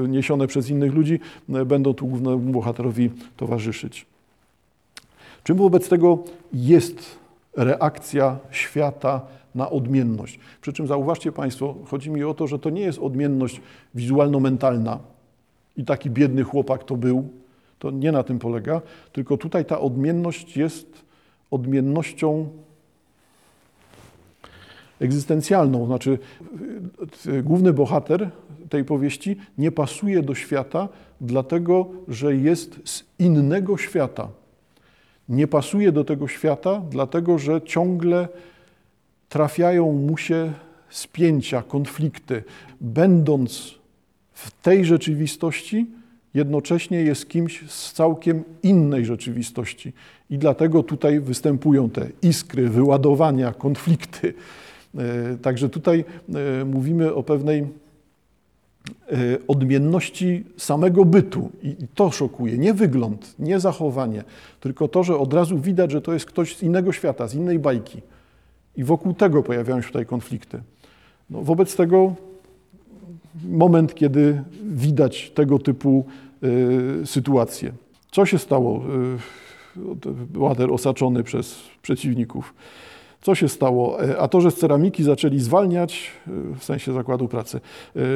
y, 0.04 0.08
niesione 0.08 0.48
przez 0.48 0.70
innych 0.70 0.94
ludzi 0.94 1.20
y, 1.50 1.66
będą 1.66 1.94
tu 1.94 2.08
głównemu 2.08 2.40
bohaterowi 2.40 3.10
towarzyszyć. 3.38 4.06
Czym 5.44 5.58
wobec 5.58 5.90
tego 5.90 6.24
jest 6.54 7.20
reakcja 7.58 8.38
świata 8.52 9.22
na 9.56 9.70
odmienność? 9.70 10.40
Przy 10.62 10.74
czym 10.74 10.88
zauważcie 10.88 11.32
Państwo, 11.32 11.76
chodzi 11.86 12.10
mi 12.10 12.24
o 12.24 12.34
to, 12.34 12.48
że 12.48 12.60
to 12.60 12.70
nie 12.70 12.82
jest 12.82 13.00
odmienność 13.00 13.62
wizualno-mentalna, 13.96 15.00
i 15.78 15.86
taki 15.86 16.10
biedny 16.10 16.44
chłopak 16.44 16.84
to 16.84 16.98
był. 16.98 17.30
To 17.80 17.92
nie 17.92 18.12
na 18.12 18.24
tym 18.24 18.40
polega, 18.40 18.82
tylko 19.12 19.38
tutaj 19.38 19.66
ta 19.66 19.80
odmienność 19.80 20.58
jest 20.58 21.06
odmiennością 21.52 22.50
egzystencjalną. 25.00 25.86
Znaczy, 25.86 26.20
główny 27.44 27.74
bohater 27.74 28.30
tej 28.70 28.86
powieści 28.86 29.36
nie 29.58 29.72
pasuje 29.72 30.22
do 30.24 30.36
świata, 30.36 30.90
dlatego 31.22 31.90
że 32.08 32.36
jest 32.36 32.80
z 32.86 33.04
innego 33.20 33.78
świata. 33.78 34.28
Nie 35.30 35.48
pasuje 35.48 35.92
do 35.92 36.04
tego 36.04 36.28
świata, 36.28 36.82
dlatego 36.90 37.38
że 37.38 37.62
ciągle 37.62 38.28
trafiają 39.32 39.92
mu 39.92 40.18
się 40.18 40.54
spięcia, 40.90 41.62
konflikty, 41.62 42.44
będąc 42.82 43.76
w 44.34 44.52
tej 44.62 44.86
rzeczywistości, 44.86 45.88
jednocześnie 46.34 47.02
jest 47.02 47.30
kimś 47.30 47.72
z 47.72 47.94
całkiem 47.94 48.44
innej 48.64 49.06
rzeczywistości. 49.06 49.94
I 50.30 50.38
dlatego 50.38 50.84
tutaj 50.84 51.20
występują 51.20 51.90
te 51.90 52.08
iskry, 52.22 52.70
wyładowania, 52.70 53.54
konflikty. 53.54 54.34
E, 54.98 55.38
także 55.38 55.70
tutaj 55.70 56.06
e, 56.62 56.66
mówimy 56.66 57.14
o 57.14 57.24
pewnej 57.24 57.60
e, 57.62 57.68
odmienności 59.48 60.44
samego 60.58 61.06
bytu. 61.06 61.50
I 61.64 61.76
to 61.96 62.12
szokuje. 62.12 62.58
Nie 62.58 62.74
wygląd, 62.74 63.36
nie 63.40 63.60
zachowanie, 63.60 64.24
tylko 64.60 64.88
to, 64.88 65.04
że 65.04 65.18
od 65.18 65.34
razu 65.34 65.58
widać, 65.58 65.92
że 65.92 66.02
to 66.02 66.14
jest 66.14 66.26
ktoś 66.26 66.56
z 66.58 66.64
innego 66.64 66.92
świata, 66.92 67.28
z 67.28 67.36
innej 67.36 67.60
bajki. 67.60 68.02
I 68.76 68.84
wokół 68.84 69.14
tego 69.14 69.44
pojawiają 69.44 69.82
się 69.82 69.88
tutaj 69.88 70.06
konflikty. 70.06 70.62
No, 71.30 71.42
wobec 71.42 71.76
tego 71.76 72.16
moment, 73.50 73.96
kiedy 73.96 74.44
widać 74.64 75.32
tego 75.32 75.60
typu 75.60 76.06
y, 76.44 77.08
sytuacje. 77.08 77.72
Co 78.12 78.26
się 78.26 78.38
stało? 78.38 78.84
Y, 80.36 80.40
łader 80.40 80.72
osaczony 80.72 81.24
przez 81.24 81.60
przeciwników. 81.82 82.54
Co 83.22 83.36
się 83.36 83.50
stało? 83.50 84.04
E, 84.04 84.18
a 84.20 84.28
to, 84.28 84.42
że 84.42 84.52
z 84.52 84.56
ceramiki 84.56 85.04
zaczęli 85.04 85.40
zwalniać, 85.40 86.12
y, 86.28 86.56
w 86.56 86.64
sensie 86.64 86.94
zakładu 86.94 87.28
pracy. 87.28 87.62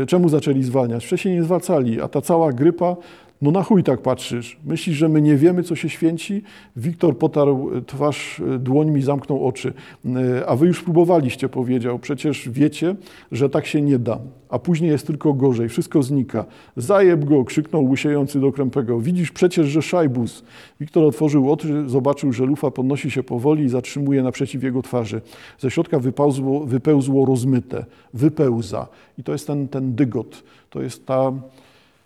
Y, 0.04 0.06
czemu 0.06 0.30
zaczęli 0.30 0.64
zwalniać? 0.64 1.06
Wcześniej 1.06 1.36
nie 1.36 1.44
zwalcali, 1.44 2.02
a 2.02 2.08
ta 2.08 2.22
cała 2.22 2.54
grypa 2.54 2.96
no 3.42 3.52
na 3.52 3.64
chuj 3.64 3.84
tak 3.84 4.02
patrzysz. 4.02 4.58
Myślisz, 4.66 4.98
że 4.98 5.10
my 5.10 5.22
nie 5.22 5.36
wiemy, 5.36 5.64
co 5.64 5.76
się 5.76 5.90
święci? 5.90 6.42
Wiktor 6.76 7.18
potarł 7.18 7.82
twarz 7.82 8.42
dłońmi, 8.60 9.02
zamknął 9.02 9.48
oczy. 9.48 9.74
E, 10.06 10.46
a 10.46 10.56
wy 10.56 10.68
już 10.68 10.84
próbowaliście, 10.84 11.50
powiedział. 11.50 12.00
Przecież 12.00 12.50
wiecie, 12.50 12.96
że 13.32 13.50
tak 13.50 13.66
się 13.66 13.82
nie 13.82 14.00
da. 14.00 14.20
A 14.50 14.60
później 14.60 14.92
jest 14.92 15.08
tylko 15.08 15.34
gorzej, 15.34 15.70
wszystko 15.70 16.04
znika. 16.04 16.46
Zajeb 16.78 17.26
go, 17.26 17.46
krzyknął 17.46 17.90
łysiejący 17.90 18.40
do 18.40 18.52
krępego. 18.52 19.00
Widzisz 19.00 19.32
przecież, 19.32 19.68
że 19.68 19.82
szajbus. 19.82 20.44
Wiktor 20.80 21.04
otworzył 21.04 21.52
oczy, 21.52 21.90
zobaczył, 21.90 22.34
że 22.34 22.46
lufa 22.46 22.72
podnosi 22.72 23.12
się 23.12 23.24
powoli 23.24 23.64
i 23.64 23.70
zatrzymuje 23.70 24.24
naprzeciw 24.24 24.64
jego 24.64 24.82
twarzy. 24.82 25.22
Ze 25.60 25.72
środka 25.72 26.00
wypełzło, 26.00 26.66
wypełzło 26.66 27.26
rozmyte. 27.26 27.86
Wypełza. 28.14 28.88
I 29.18 29.24
to 29.24 29.32
jest 29.32 29.48
ten, 29.48 29.68
ten 29.68 29.96
dygot. 29.96 30.44
To 30.70 30.82
jest 30.82 31.06
ta... 31.06 31.32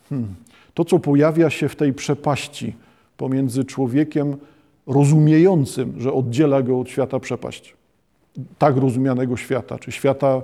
Hmm, 0.09 0.35
to, 0.79 0.85
co 0.85 0.99
pojawia 0.99 1.49
się 1.49 1.69
w 1.69 1.75
tej 1.75 1.93
przepaści 1.93 2.75
pomiędzy 3.17 3.65
człowiekiem 3.65 4.37
rozumiejącym, 4.87 5.93
że 6.01 6.13
oddziela 6.13 6.61
go 6.61 6.79
od 6.79 6.89
świata 6.89 7.19
przepaść, 7.19 7.73
tak 8.57 8.77
rozumianego 8.77 9.37
świata, 9.37 9.79
czy 9.79 9.91
świata 9.91 10.41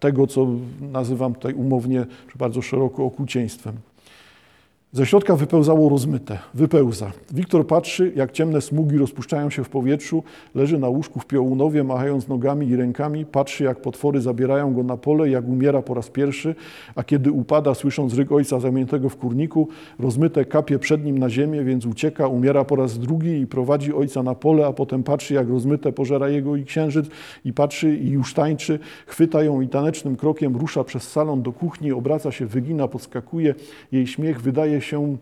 tego, 0.00 0.26
co 0.26 0.46
nazywam 0.80 1.34
tutaj 1.34 1.54
umownie, 1.54 2.06
czy 2.32 2.38
bardzo 2.38 2.62
szeroko 2.62 3.04
okrucieństwem. 3.04 3.74
Ze 4.92 5.06
środka 5.06 5.36
wypełzało 5.36 5.88
rozmyte, 5.88 6.38
wypełza. 6.54 7.12
Wiktor 7.30 7.66
patrzy, 7.66 8.12
jak 8.16 8.32
ciemne 8.32 8.60
smugi 8.60 8.98
rozpuszczają 8.98 9.50
się 9.50 9.64
w 9.64 9.68
powietrzu, 9.68 10.22
leży 10.54 10.78
na 10.78 10.88
łóżku 10.88 11.20
w 11.20 11.26
piołunowie, 11.26 11.84
machając 11.84 12.28
nogami 12.28 12.68
i 12.68 12.76
rękami, 12.76 13.26
patrzy, 13.26 13.64
jak 13.64 13.80
potwory 13.80 14.20
zabierają 14.20 14.74
go 14.74 14.82
na 14.82 14.96
pole, 14.96 15.30
jak 15.30 15.48
umiera 15.48 15.82
po 15.82 15.94
raz 15.94 16.10
pierwszy, 16.10 16.54
a 16.94 17.02
kiedy 17.02 17.32
upada, 17.32 17.74
słysząc 17.74 18.14
ryk 18.14 18.32
ojca 18.32 18.60
zamiętego 18.60 19.08
w 19.08 19.16
kurniku, 19.16 19.68
rozmyte 19.98 20.44
kapie 20.44 20.78
przed 20.78 21.04
nim 21.04 21.18
na 21.18 21.30
ziemię, 21.30 21.64
więc 21.64 21.86
ucieka, 21.86 22.28
umiera 22.28 22.64
po 22.64 22.76
raz 22.76 22.98
drugi 22.98 23.40
i 23.40 23.46
prowadzi 23.46 23.94
ojca 23.94 24.22
na 24.22 24.34
pole, 24.34 24.66
a 24.66 24.72
potem 24.72 25.02
patrzy, 25.02 25.34
jak 25.34 25.48
rozmyte 25.48 25.92
pożera 25.92 26.28
jego 26.28 26.56
i 26.56 26.64
księżyc 26.64 27.06
i 27.44 27.52
patrzy 27.52 27.96
i 27.96 28.10
już 28.10 28.34
tańczy, 28.34 28.78
chwyta 29.06 29.42
ją 29.42 29.60
i 29.60 29.68
tanecznym 29.68 30.16
krokiem 30.16 30.56
rusza 30.56 30.84
przez 30.84 31.10
salon 31.10 31.42
do 31.42 31.52
kuchni, 31.52 31.92
obraca 31.92 32.32
się, 32.32 32.46
wygina, 32.46 32.88
podskakuje, 32.88 33.54
jej 33.92 34.06
śmiech 34.06 34.42
wydaje 34.42 34.75
się, 34.80 35.16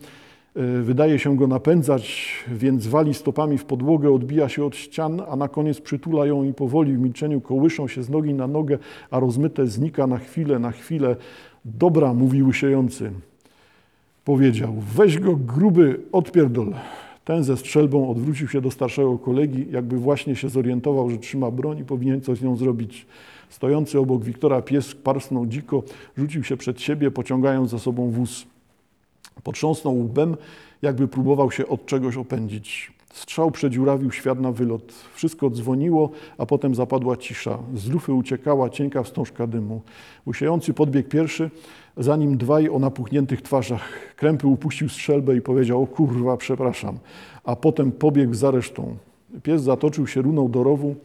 e, 0.55 0.81
wydaje 0.81 1.19
się 1.19 1.37
go 1.37 1.47
napędzać, 1.47 2.33
więc 2.47 2.87
wali 2.87 3.13
stopami 3.13 3.57
w 3.57 3.65
podłogę, 3.65 4.11
odbija 4.11 4.49
się 4.49 4.65
od 4.65 4.75
ścian, 4.75 5.21
a 5.29 5.35
na 5.35 5.47
koniec 5.47 5.81
przytula 5.81 6.25
ją 6.25 6.43
i 6.43 6.53
powoli 6.53 6.93
w 6.93 6.99
milczeniu 6.99 7.41
kołyszą 7.41 7.87
się 7.87 8.03
z 8.03 8.09
nogi 8.09 8.33
na 8.33 8.47
nogę, 8.47 8.77
a 9.11 9.19
rozmyte 9.19 9.67
znika 9.67 10.07
na 10.07 10.17
chwilę, 10.17 10.59
na 10.59 10.71
chwilę. 10.71 11.15
Dobra, 11.65 12.13
mówi 12.13 12.43
łysiejący. 12.43 13.11
Powiedział, 14.25 14.73
weź 14.95 15.19
go 15.19 15.35
gruby, 15.35 15.99
odpierdol. 16.11 16.73
Ten 17.25 17.43
ze 17.43 17.57
strzelbą 17.57 18.09
odwrócił 18.09 18.47
się 18.47 18.61
do 18.61 18.71
starszego 18.71 19.17
kolegi, 19.17 19.65
jakby 19.71 19.97
właśnie 19.97 20.35
się 20.35 20.49
zorientował, 20.49 21.09
że 21.09 21.17
trzyma 21.17 21.51
broń 21.51 21.79
i 21.79 21.83
powinien 21.83 22.21
coś 22.21 22.39
z 22.39 22.41
nią 22.41 22.55
zrobić. 22.55 23.05
Stojący 23.49 23.99
obok 23.99 24.23
Wiktora 24.23 24.61
pies 24.61 24.95
parsnął 24.95 25.45
dziko, 25.45 25.83
rzucił 26.17 26.43
się 26.43 26.57
przed 26.57 26.81
siebie, 26.81 27.11
pociągając 27.11 27.69
za 27.69 27.79
sobą 27.79 28.09
wóz. 28.11 28.45
Potrząsnął 29.43 29.99
łbem, 29.99 30.37
jakby 30.81 31.07
próbował 31.07 31.51
się 31.51 31.67
od 31.67 31.85
czegoś 31.85 32.17
opędzić. 32.17 32.95
Strzał 33.13 33.51
przedziurawił 33.51 34.11
świat 34.11 34.39
na 34.39 34.51
wylot. 34.51 34.93
Wszystko 35.13 35.49
dzwoniło, 35.49 36.09
a 36.37 36.45
potem 36.45 36.75
zapadła 36.75 37.17
cisza. 37.17 37.59
Z 37.75 37.89
lufy 37.89 38.13
uciekała 38.13 38.69
cienka 38.69 39.03
wstążka 39.03 39.47
dymu. 39.47 39.81
Usiejący 40.25 40.73
podbiegł 40.73 41.09
pierwszy, 41.09 41.51
za 41.97 42.15
nim 42.15 42.37
dwaj 42.37 42.69
o 42.69 42.79
napuchniętych 42.79 43.41
twarzach. 43.41 44.15
Krępy 44.15 44.47
upuścił 44.47 44.89
strzelbę 44.89 45.35
i 45.35 45.41
powiedział, 45.41 45.83
o 45.83 45.87
kurwa, 45.87 46.37
przepraszam. 46.37 46.97
A 47.43 47.55
potem 47.55 47.91
pobiegł 47.91 48.33
za 48.33 48.51
resztą. 48.51 48.95
Pies 49.43 49.61
zatoczył 49.61 50.07
się 50.07 50.21
runą 50.21 50.51
do 50.51 50.63
rowu, 50.63 50.95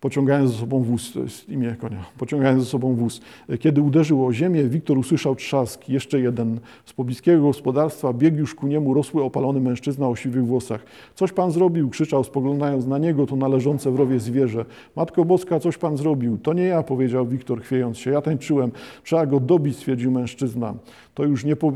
pociągając 0.00 0.50
ze 0.50 0.58
sobą 0.58 0.82
wóz, 0.82 1.12
to 1.12 1.20
jest 1.20 1.48
imię 1.48 1.76
konia, 1.80 2.04
pociągając 2.18 2.62
ze 2.64 2.70
sobą 2.70 2.94
wóz. 2.94 3.20
Kiedy 3.60 3.80
uderzył 3.82 4.26
o 4.26 4.32
ziemię, 4.32 4.64
Wiktor 4.64 4.98
usłyszał 4.98 5.36
trzask, 5.36 5.88
jeszcze 5.88 6.20
jeden. 6.20 6.60
Z 6.84 6.92
pobliskiego 6.92 7.42
gospodarstwa 7.42 8.12
biegł 8.12 8.38
już 8.38 8.54
ku 8.54 8.66
niemu 8.66 8.94
rosły, 8.94 9.22
opalony 9.22 9.60
mężczyzna 9.60 10.08
o 10.08 10.16
siwych 10.16 10.46
włosach. 10.46 10.84
Coś 11.14 11.32
pan 11.32 11.50
zrobił, 11.50 11.90
krzyczał, 11.90 12.24
spoglądając 12.24 12.86
na 12.86 12.98
niego, 12.98 13.26
to 13.26 13.36
należące 13.36 13.90
w 13.90 13.96
rowie 13.96 14.20
zwierzę. 14.20 14.64
Matko 14.96 15.24
Boska, 15.24 15.60
coś 15.60 15.78
pan 15.78 15.96
zrobił. 15.96 16.38
To 16.38 16.52
nie 16.52 16.64
ja, 16.64 16.82
powiedział 16.82 17.26
Wiktor, 17.26 17.62
chwiejąc 17.62 17.98
się. 17.98 18.10
Ja 18.10 18.20
tańczyłem. 18.22 18.72
Trzeba 19.04 19.26
go 19.26 19.40
dobić, 19.40 19.76
stwierdził 19.76 20.10
mężczyzna. 20.10 20.74
To 21.14 21.24
już 21.24 21.44
nie... 21.44 21.56
Po... 21.56 21.72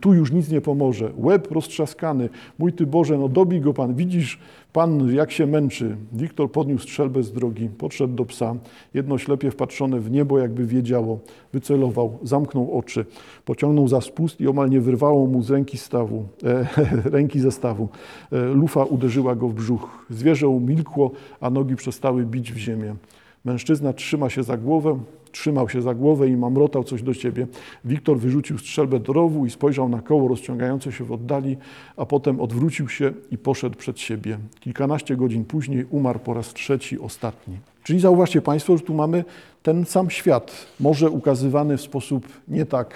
Tu 0.00 0.14
już 0.14 0.32
nic 0.32 0.50
nie 0.50 0.60
pomoże. 0.60 1.12
Łeb 1.16 1.50
roztrzaskany. 1.50 2.28
Mój 2.58 2.72
Ty 2.72 2.86
Boże, 2.86 3.18
no 3.18 3.28
dobij 3.28 3.60
go 3.60 3.74
Pan. 3.74 3.94
Widzisz, 3.94 4.38
Pan 4.72 5.14
jak 5.14 5.30
się 5.30 5.46
męczy. 5.46 5.96
Wiktor 6.12 6.52
podniósł 6.52 6.82
strzelbę 6.84 7.22
z 7.22 7.32
drogi, 7.32 7.68
podszedł 7.68 8.14
do 8.14 8.24
psa. 8.24 8.54
Jedno 8.94 9.18
ślepie 9.18 9.50
wpatrzone 9.50 10.00
w 10.00 10.10
niebo, 10.10 10.38
jakby 10.38 10.66
wiedziało. 10.66 11.18
Wycelował, 11.52 12.18
zamknął 12.22 12.78
oczy. 12.78 13.04
Pociągnął 13.44 13.88
za 13.88 14.00
spust 14.00 14.40
i 14.40 14.48
omal 14.48 14.70
nie 14.70 14.80
wyrwało 14.80 15.26
mu 15.26 15.42
z 15.42 15.50
ręki 15.50 15.78
stawu, 15.78 16.24
e, 16.44 16.66
ręki 17.16 17.40
ze 17.40 17.52
stawu. 17.52 17.88
E, 18.32 18.44
lufa 18.44 18.84
uderzyła 18.84 19.34
go 19.34 19.48
w 19.48 19.54
brzuch. 19.54 20.06
Zwierzę 20.10 20.48
umilkło, 20.48 21.10
a 21.40 21.50
nogi 21.50 21.76
przestały 21.76 22.26
bić 22.26 22.52
w 22.52 22.56
ziemię. 22.56 22.94
Mężczyzna 23.44 23.92
trzyma 23.92 24.30
się 24.30 24.42
za 24.42 24.56
głowę, 24.56 24.98
trzymał 25.32 25.68
się 25.68 25.82
za 25.82 25.94
głowę 25.94 26.28
i 26.28 26.36
mamrotał 26.36 26.84
coś 26.84 27.02
do 27.02 27.14
ciebie. 27.14 27.46
Wiktor 27.84 28.18
wyrzucił 28.18 28.58
strzelbę 28.58 29.00
do 29.00 29.12
rowu 29.12 29.46
i 29.46 29.50
spojrzał 29.50 29.88
na 29.88 30.00
koło 30.00 30.28
rozciągające 30.28 30.92
się 30.92 31.04
w 31.04 31.12
oddali, 31.12 31.56
a 31.96 32.06
potem 32.06 32.40
odwrócił 32.40 32.88
się 32.88 33.12
i 33.30 33.38
poszedł 33.38 33.76
przed 33.76 34.00
siebie. 34.00 34.38
Kilkanaście 34.60 35.16
godzin 35.16 35.44
później 35.44 35.86
umarł 35.90 36.18
po 36.18 36.34
raz 36.34 36.54
trzeci, 36.54 36.98
ostatni. 36.98 37.56
Czyli 37.82 38.00
zauważcie 38.00 38.42
Państwo, 38.42 38.76
że 38.76 38.82
tu 38.82 38.94
mamy 38.94 39.24
ten 39.62 39.84
sam 39.84 40.10
świat, 40.10 40.66
może 40.80 41.10
ukazywany 41.10 41.76
w 41.76 41.80
sposób 41.80 42.28
nie 42.48 42.66
tak, 42.66 42.94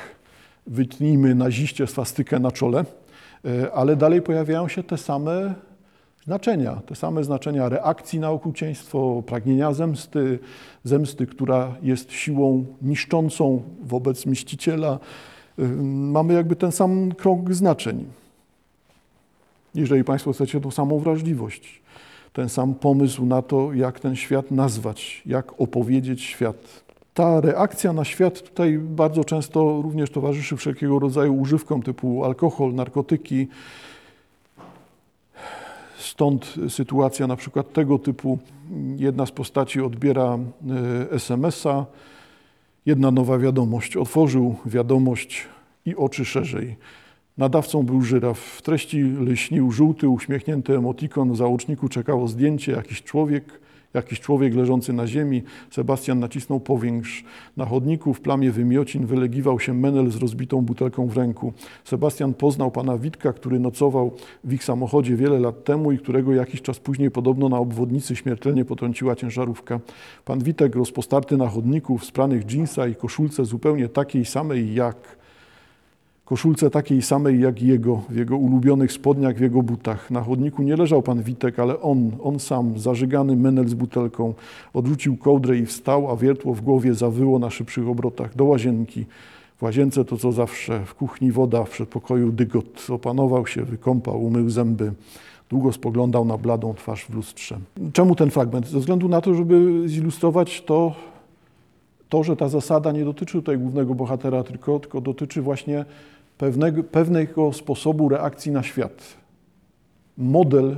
wytnijmy 0.66 1.34
naziście 1.34 1.86
swastykę 1.86 2.38
na 2.38 2.50
czole, 2.50 2.84
e, 3.44 3.72
ale 3.72 3.96
dalej 3.96 4.22
pojawiają 4.22 4.68
się 4.68 4.82
te 4.82 4.98
same 4.98 5.54
znaczenia, 6.26 6.80
te 6.86 6.94
same 6.94 7.24
znaczenia 7.24 7.68
reakcji 7.68 8.18
na 8.20 8.30
okrucieństwo, 8.30 9.22
pragnienia 9.26 9.72
zemsty, 9.72 10.38
zemsty, 10.84 11.26
która 11.26 11.74
jest 11.82 12.12
siłą 12.12 12.64
niszczącą 12.82 13.62
wobec 13.82 14.26
mściciela. 14.26 14.98
Mamy 15.92 16.34
jakby 16.34 16.56
ten 16.56 16.72
sam 16.72 17.12
krąg 17.12 17.54
znaczeń. 17.54 18.04
Jeżeli 19.74 20.04
Państwo 20.04 20.32
chcecie, 20.32 20.60
tą 20.60 20.70
samą 20.70 20.98
wrażliwość, 20.98 21.82
ten 22.32 22.48
sam 22.48 22.74
pomysł 22.74 23.26
na 23.26 23.42
to, 23.42 23.72
jak 23.72 24.00
ten 24.00 24.16
świat 24.16 24.50
nazwać, 24.50 25.22
jak 25.26 25.60
opowiedzieć 25.60 26.22
świat. 26.22 26.82
Ta 27.14 27.40
reakcja 27.40 27.92
na 27.92 28.04
świat 28.04 28.42
tutaj 28.42 28.78
bardzo 28.78 29.24
często 29.24 29.82
również 29.82 30.10
towarzyszy 30.10 30.56
wszelkiego 30.56 30.98
rodzaju 30.98 31.34
używkom 31.34 31.82
typu 31.82 32.24
alkohol, 32.24 32.74
narkotyki, 32.74 33.48
Stąd 36.02 36.54
sytuacja 36.68 37.26
na 37.26 37.36
przykład 37.36 37.72
tego 37.72 37.98
typu. 37.98 38.38
Jedna 38.96 39.26
z 39.26 39.30
postaci 39.30 39.80
odbiera 39.80 40.38
e, 40.38 41.10
SMS-a, 41.10 41.86
jedna 42.86 43.10
nowa 43.10 43.38
wiadomość. 43.38 43.96
Otworzył 43.96 44.54
wiadomość 44.66 45.46
i 45.86 45.96
oczy 45.96 46.24
szerzej. 46.24 46.76
Nadawcą 47.38 47.82
był 47.82 48.02
żyraf. 48.02 48.38
W 48.38 48.62
treści 48.62 49.02
lśnił 49.02 49.72
żółty, 49.72 50.08
uśmiechnięty 50.08 50.76
emotikon. 50.76 51.32
W 51.32 51.36
załączniku 51.36 51.88
czekało 51.88 52.28
zdjęcie, 52.28 52.72
jakiś 52.72 53.02
człowiek 53.02 53.60
Jakiś 53.94 54.20
człowiek 54.20 54.54
leżący 54.54 54.92
na 54.92 55.06
ziemi, 55.06 55.42
Sebastian 55.70 56.18
nacisnął 56.18 56.60
powiększ. 56.60 57.24
Na 57.56 57.66
chodniku 57.66 58.14
w 58.14 58.20
plamie 58.20 58.50
wymiocin 58.50 59.06
wylegiwał 59.06 59.60
się 59.60 59.74
Menel 59.74 60.10
z 60.10 60.16
rozbitą 60.16 60.60
butelką 60.60 61.06
w 61.06 61.16
ręku. 61.16 61.52
Sebastian 61.84 62.34
poznał 62.34 62.70
pana 62.70 62.98
Witka, 62.98 63.32
który 63.32 63.60
nocował 63.60 64.12
w 64.44 64.52
ich 64.52 64.64
samochodzie 64.64 65.16
wiele 65.16 65.38
lat 65.38 65.64
temu 65.64 65.92
i 65.92 65.98
którego 65.98 66.34
jakiś 66.34 66.62
czas 66.62 66.78
później 66.78 67.10
podobno 67.10 67.48
na 67.48 67.58
obwodnicy 67.58 68.16
śmiertelnie 68.16 68.64
potrąciła 68.64 69.16
ciężarówka. 69.16 69.80
Pan 70.24 70.42
Witek 70.42 70.74
rozpostarty 70.74 71.36
na 71.36 71.48
chodniku 71.48 71.98
w 71.98 72.04
spranych 72.04 72.44
dżinsa 72.44 72.86
i 72.86 72.94
koszulce 72.94 73.44
zupełnie 73.44 73.88
takiej 73.88 74.24
samej 74.24 74.74
jak 74.74 75.21
koszulce 76.32 76.70
takiej 76.70 77.02
samej 77.02 77.40
jak 77.40 77.62
jego, 77.62 78.00
w 78.08 78.16
jego 78.16 78.36
ulubionych 78.36 78.92
spodniach, 78.92 79.36
w 79.36 79.40
jego 79.40 79.62
butach. 79.62 80.10
Na 80.10 80.20
chodniku 80.20 80.62
nie 80.62 80.76
leżał 80.76 81.02
pan 81.02 81.22
Witek, 81.22 81.58
ale 81.58 81.80
on, 81.80 82.10
on 82.22 82.38
sam, 82.38 82.78
zażygany 82.78 83.36
menel 83.36 83.68
z 83.68 83.74
butelką, 83.74 84.34
odrzucił 84.74 85.16
kołdrę 85.16 85.58
i 85.58 85.66
wstał, 85.66 86.10
a 86.10 86.16
wiertło 86.16 86.54
w 86.54 86.60
głowie 86.60 86.94
zawyło 86.94 87.38
na 87.38 87.50
szybszych 87.50 87.88
obrotach. 87.88 88.36
Do 88.36 88.44
łazienki. 88.44 89.04
W 89.56 89.62
łazience 89.62 90.04
to 90.04 90.16
co 90.16 90.32
zawsze, 90.32 90.84
w 90.86 90.94
kuchni 90.94 91.32
woda, 91.32 91.64
w 91.64 91.70
przedpokoju 91.70 92.32
dygot. 92.32 92.86
Opanował 92.90 93.46
się, 93.46 93.62
wykąpał, 93.62 94.24
umył 94.24 94.50
zęby. 94.50 94.92
Długo 95.50 95.72
spoglądał 95.72 96.24
na 96.24 96.38
bladą 96.38 96.74
twarz 96.74 97.04
w 97.04 97.14
lustrze. 97.14 97.58
Czemu 97.92 98.14
ten 98.14 98.30
fragment? 98.30 98.68
Ze 98.68 98.78
względu 98.78 99.08
na 99.08 99.20
to, 99.20 99.34
żeby 99.34 99.88
zilustrować 99.88 100.62
to, 100.62 100.94
to, 102.08 102.24
że 102.24 102.36
ta 102.36 102.48
zasada 102.48 102.92
nie 102.92 103.04
dotyczy 103.04 103.32
tutaj 103.32 103.58
głównego 103.58 103.94
bohatera, 103.94 104.42
tylko, 104.42 104.78
tylko 104.78 105.00
dotyczy 105.00 105.42
właśnie 105.42 105.84
pewnego, 106.42 106.84
pewnego 106.84 107.52
sposobu 107.52 108.08
reakcji 108.08 108.52
na 108.52 108.62
świat. 108.62 109.02
Model 110.18 110.76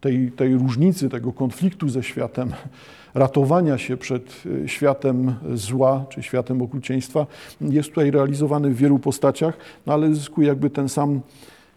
tej, 0.00 0.32
tej 0.32 0.54
różnicy, 0.54 1.08
tego 1.08 1.32
konfliktu 1.32 1.88
ze 1.88 2.02
światem, 2.02 2.52
ratowania 3.14 3.78
się 3.78 3.96
przed 3.96 4.42
y, 4.46 4.68
światem 4.68 5.34
zła 5.54 6.04
czy 6.08 6.22
światem 6.22 6.62
okrucieństwa 6.62 7.26
jest 7.60 7.88
tutaj 7.88 8.10
realizowany 8.10 8.70
w 8.70 8.76
wielu 8.76 8.98
postaciach, 8.98 9.56
no 9.86 9.92
ale 9.92 10.14
zyskuje 10.14 10.48
jakby 10.48 10.70
ten 10.70 10.88
sam 10.88 11.20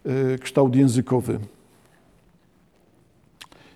y, 0.05 0.39
kształt 0.39 0.75
językowy. 0.75 1.39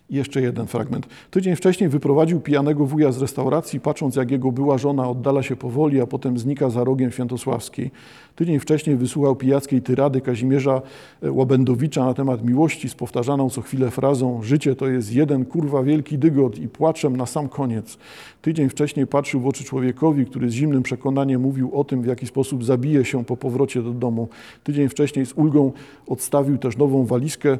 I 0.09 0.15
jeszcze 0.15 0.41
jeden 0.41 0.67
fragment. 0.67 1.07
Tydzień 1.31 1.55
wcześniej 1.55 1.89
wyprowadził 1.89 2.39
pijanego 2.39 2.85
wuja 2.85 3.11
z 3.11 3.21
restauracji, 3.21 3.79
patrząc 3.79 4.15
jak 4.15 4.31
jego 4.31 4.51
była 4.51 4.77
żona 4.77 5.09
oddala 5.09 5.43
się 5.43 5.55
powoli, 5.55 6.01
a 6.01 6.07
potem 6.07 6.37
znika 6.37 6.69
za 6.69 6.83
rogiem 6.83 7.11
Świętosławskiej. 7.11 7.91
Tydzień 8.35 8.59
wcześniej 8.59 8.95
wysłuchał 8.95 9.35
pijackiej 9.35 9.81
tyrady 9.81 10.21
Kazimierza 10.21 10.81
e, 11.23 11.31
Łabędowicza 11.31 12.05
na 12.05 12.13
temat 12.13 12.45
miłości 12.45 12.89
z 12.89 12.95
powtarzaną 12.95 13.49
co 13.49 13.61
chwilę 13.61 13.91
frazą 13.91 14.43
życie 14.43 14.75
to 14.75 14.87
jest 14.87 15.13
jeden 15.13 15.45
kurwa 15.45 15.83
wielki 15.83 16.17
dygot 16.17 16.59
i 16.59 16.67
płaczem 16.67 17.17
na 17.17 17.25
sam 17.25 17.49
koniec. 17.49 17.97
Tydzień 18.41 18.69
wcześniej 18.69 19.07
patrzył 19.07 19.41
w 19.41 19.47
oczy 19.47 19.63
człowiekowi, 19.63 20.25
który 20.25 20.49
z 20.49 20.53
zimnym 20.53 20.83
przekonaniem 20.83 21.41
mówił 21.41 21.79
o 21.79 21.83
tym, 21.83 22.01
w 22.01 22.05
jaki 22.05 22.27
sposób 22.27 22.63
zabije 22.63 23.05
się 23.05 23.25
po 23.25 23.37
powrocie 23.37 23.81
do 23.81 23.91
domu. 23.91 24.27
Tydzień 24.63 24.89
wcześniej 24.89 25.25
z 25.25 25.33
ulgą 25.33 25.71
odstawił 26.07 26.57
też 26.57 26.77
nową 26.77 27.05
walizkę, 27.05 27.57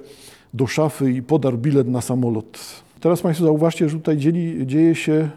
do 0.53 0.67
szafy 0.67 1.11
i 1.11 1.21
podarł 1.21 1.57
bilet 1.57 1.87
na 1.87 2.01
samolot. 2.01 2.59
Teraz 2.99 3.21
Państwo 3.21 3.45
zauważcie, 3.45 3.89
że 3.89 3.97
tutaj 3.97 4.17
dzieli, 4.17 4.67
dzieje 4.67 4.95
się 4.95 5.29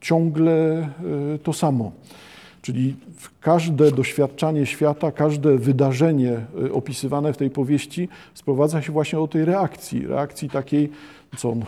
ciągle 0.00 0.52
e, 0.54 1.38
to 1.42 1.52
samo. 1.52 1.92
Czyli 2.62 2.96
każde 3.40 3.92
doświadczanie 3.92 4.66
świata, 4.66 5.12
każde 5.12 5.58
wydarzenie 5.58 6.32
e, 6.66 6.72
opisywane 6.72 7.32
w 7.32 7.36
tej 7.36 7.50
powieści 7.50 8.08
sprowadza 8.34 8.82
się 8.82 8.92
właśnie 8.92 9.18
do 9.18 9.28
tej 9.28 9.44
reakcji, 9.44 10.06
reakcji 10.06 10.50
takiej, 10.50 10.90
co 11.36 11.54
no, 11.54 11.66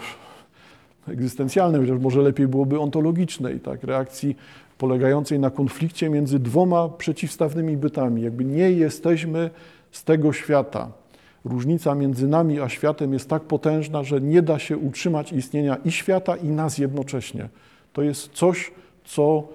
egzystencjalnej, 1.09 1.81
chociaż 1.81 1.99
może 1.99 2.23
lepiej 2.23 2.49
byłoby 2.49 2.81
ontologicznej, 2.81 3.61
tak, 3.61 3.85
reakcji 3.85 4.37
polegającej 4.79 5.39
na 5.39 5.51
konflikcie 5.51 6.11
między 6.11 6.39
dwoma 6.39 6.89
przeciwstawnymi 6.89 7.77
bytami. 7.77 8.23
Jakby 8.23 8.45
nie 8.45 8.71
jesteśmy 8.71 9.51
z 9.91 10.05
tego 10.05 10.33
świata. 10.33 11.00
Różnica 11.45 11.95
między 11.95 12.29
nami 12.29 12.61
a 12.61 12.69
światem 12.69 13.13
jest 13.13 13.29
tak 13.29 13.43
potężna, 13.43 14.03
że 14.03 14.21
nie 14.21 14.43
da 14.43 14.59
się 14.59 14.79
utrzymać 14.79 15.33
istnienia 15.33 15.77
i 15.85 15.93
świata, 15.93 16.37
i 16.37 16.49
nas 16.49 16.79
jednocześnie. 16.79 17.49
To 17.93 18.03
jest 18.03 18.29
coś, 18.33 18.73
co 19.05 19.49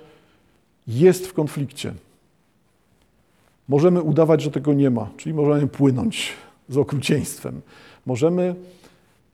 jest 0.88 1.28
w 1.28 1.34
konflikcie. 1.34 1.94
Możemy 3.68 4.02
udawać, 4.02 4.42
że 4.42 4.52
tego 4.52 4.74
nie 4.74 4.90
ma, 4.90 5.10
czyli 5.18 5.36
możemy 5.36 5.68
płynąć 5.68 6.34
z 6.70 6.78
okrucieństwem. 6.78 7.62
Możemy 8.06 8.56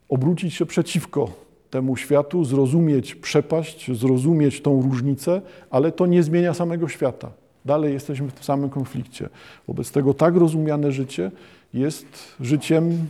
obrócić 0.09 0.53
się 0.53 0.65
przeciwko 0.65 1.29
temu 1.69 1.97
światu, 1.97 2.45
zrozumieć 2.45 3.15
przepaść, 3.15 3.97
zrozumieć 3.97 4.61
tą 4.61 4.81
różnicę, 4.81 5.41
ale 5.69 5.91
to 5.91 6.05
nie 6.05 6.23
zmienia 6.23 6.53
samego 6.53 6.87
świata. 6.87 7.31
Dalej 7.65 7.93
jesteśmy 7.93 8.27
w 8.27 8.33
tym 8.33 8.43
samym 8.43 8.69
konflikcie. 8.69 9.29
Wobec 9.67 9.91
tego 9.91 10.13
tak 10.13 10.35
rozumiane 10.35 10.91
życie 10.91 11.31
jest 11.73 12.35
życiem 12.39 13.07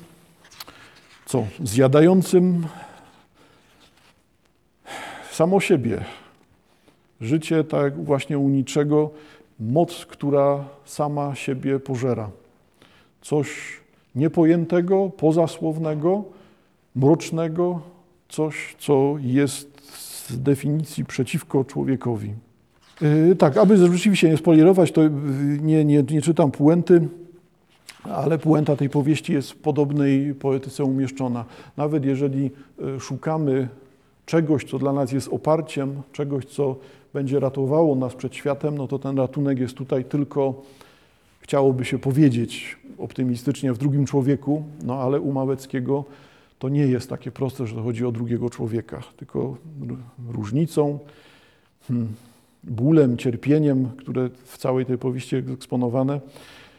co? 1.31 1.47
Zjadającym 1.63 2.67
samo 5.31 5.59
siebie. 5.59 6.05
Życie 7.21 7.63
tak 7.63 8.03
właśnie 8.03 8.39
u 8.39 8.49
niczego, 8.49 9.09
moc, 9.59 10.05
która 10.05 10.65
sama 10.85 11.35
siebie 11.35 11.79
pożera. 11.79 12.29
Coś 13.21 13.49
niepojętego, 14.15 15.09
pozasłownego, 15.09 16.23
mrocznego, 16.95 17.81
coś, 18.29 18.75
co 18.79 19.15
jest 19.19 19.91
z 20.29 20.41
definicji 20.41 21.05
przeciwko 21.05 21.63
człowiekowi. 21.63 22.33
Yy, 23.01 23.35
tak, 23.35 23.57
aby 23.57 23.77
rzeczywiście 23.77 24.29
nie 24.29 24.37
spolierować, 24.37 24.91
to 24.91 25.01
nie, 25.61 25.85
nie, 25.85 26.03
nie 26.03 26.21
czytam 26.21 26.51
puenty 26.51 27.07
ale 28.03 28.37
puenta 28.37 28.75
tej 28.75 28.89
powieści 28.89 29.33
jest 29.33 29.51
w 29.51 29.55
podobnej 29.55 30.35
poetyce 30.35 30.83
umieszczona. 30.83 31.45
Nawet 31.77 32.05
jeżeli 32.05 32.51
e, 32.95 32.99
szukamy 32.99 33.67
czegoś, 34.25 34.65
co 34.65 34.79
dla 34.79 34.93
nas 34.93 35.11
jest 35.11 35.27
oparciem, 35.27 36.01
czegoś, 36.11 36.45
co 36.45 36.75
będzie 37.13 37.39
ratowało 37.39 37.95
nas 37.95 38.15
przed 38.15 38.35
światem, 38.35 38.77
no 38.77 38.87
to 38.87 38.99
ten 38.99 39.17
ratunek 39.17 39.59
jest 39.59 39.75
tutaj 39.75 40.05
tylko, 40.05 40.61
chciałoby 41.39 41.85
się 41.85 41.99
powiedzieć 41.99 42.77
optymistycznie, 42.97 43.73
w 43.73 43.77
drugim 43.77 44.05
człowieku, 44.05 44.63
no 44.83 44.95
ale 44.95 45.19
u 45.19 45.31
Małeckiego 45.31 46.05
to 46.59 46.69
nie 46.69 46.87
jest 46.87 47.09
takie 47.09 47.31
proste, 47.31 47.67
że 47.67 47.75
to 47.75 47.83
chodzi 47.83 48.05
o 48.05 48.11
drugiego 48.11 48.49
człowieka, 48.49 49.01
tylko 49.17 49.57
różnicą, 50.29 50.99
hmm, 51.87 52.07
bólem, 52.63 53.17
cierpieniem, 53.17 53.89
które 53.97 54.29
w 54.43 54.57
całej 54.57 54.85
tej 54.85 54.97
powieści 54.97 55.35
jest 55.35 55.49
eksponowane, 55.49 56.21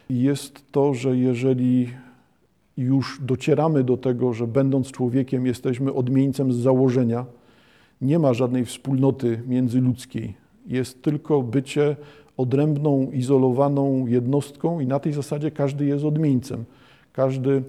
jest 0.09 0.71
to, 0.71 0.93
że 0.93 1.17
jeżeli 1.17 1.89
już 2.77 3.19
docieramy 3.21 3.83
do 3.83 3.97
tego, 3.97 4.33
że 4.33 4.47
będąc 4.47 4.91
człowiekiem 4.91 5.45
jesteśmy 5.45 5.93
odmieńcem 5.93 6.53
z 6.53 6.55
założenia, 6.55 7.25
nie 8.01 8.19
ma 8.19 8.33
żadnej 8.33 8.65
wspólnoty 8.65 9.43
międzyludzkiej. 9.47 10.33
Jest 10.67 11.01
tylko 11.01 11.41
bycie 11.41 11.95
odrębną, 12.37 13.11
izolowaną 13.11 14.07
jednostką 14.07 14.79
i 14.79 14.87
na 14.87 14.99
tej 14.99 15.13
zasadzie 15.13 15.51
każdy 15.51 15.85
jest 15.85 16.05
odmieńcem. 16.05 16.65
Każdy 17.13 17.63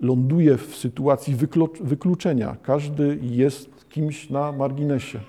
ląduje 0.00 0.56
w 0.56 0.76
sytuacji 0.76 1.36
wykluczenia, 1.80 2.56
każdy 2.62 3.18
jest 3.22 3.88
kimś 3.88 4.30
na 4.30 4.52
marginesie. 4.52 5.20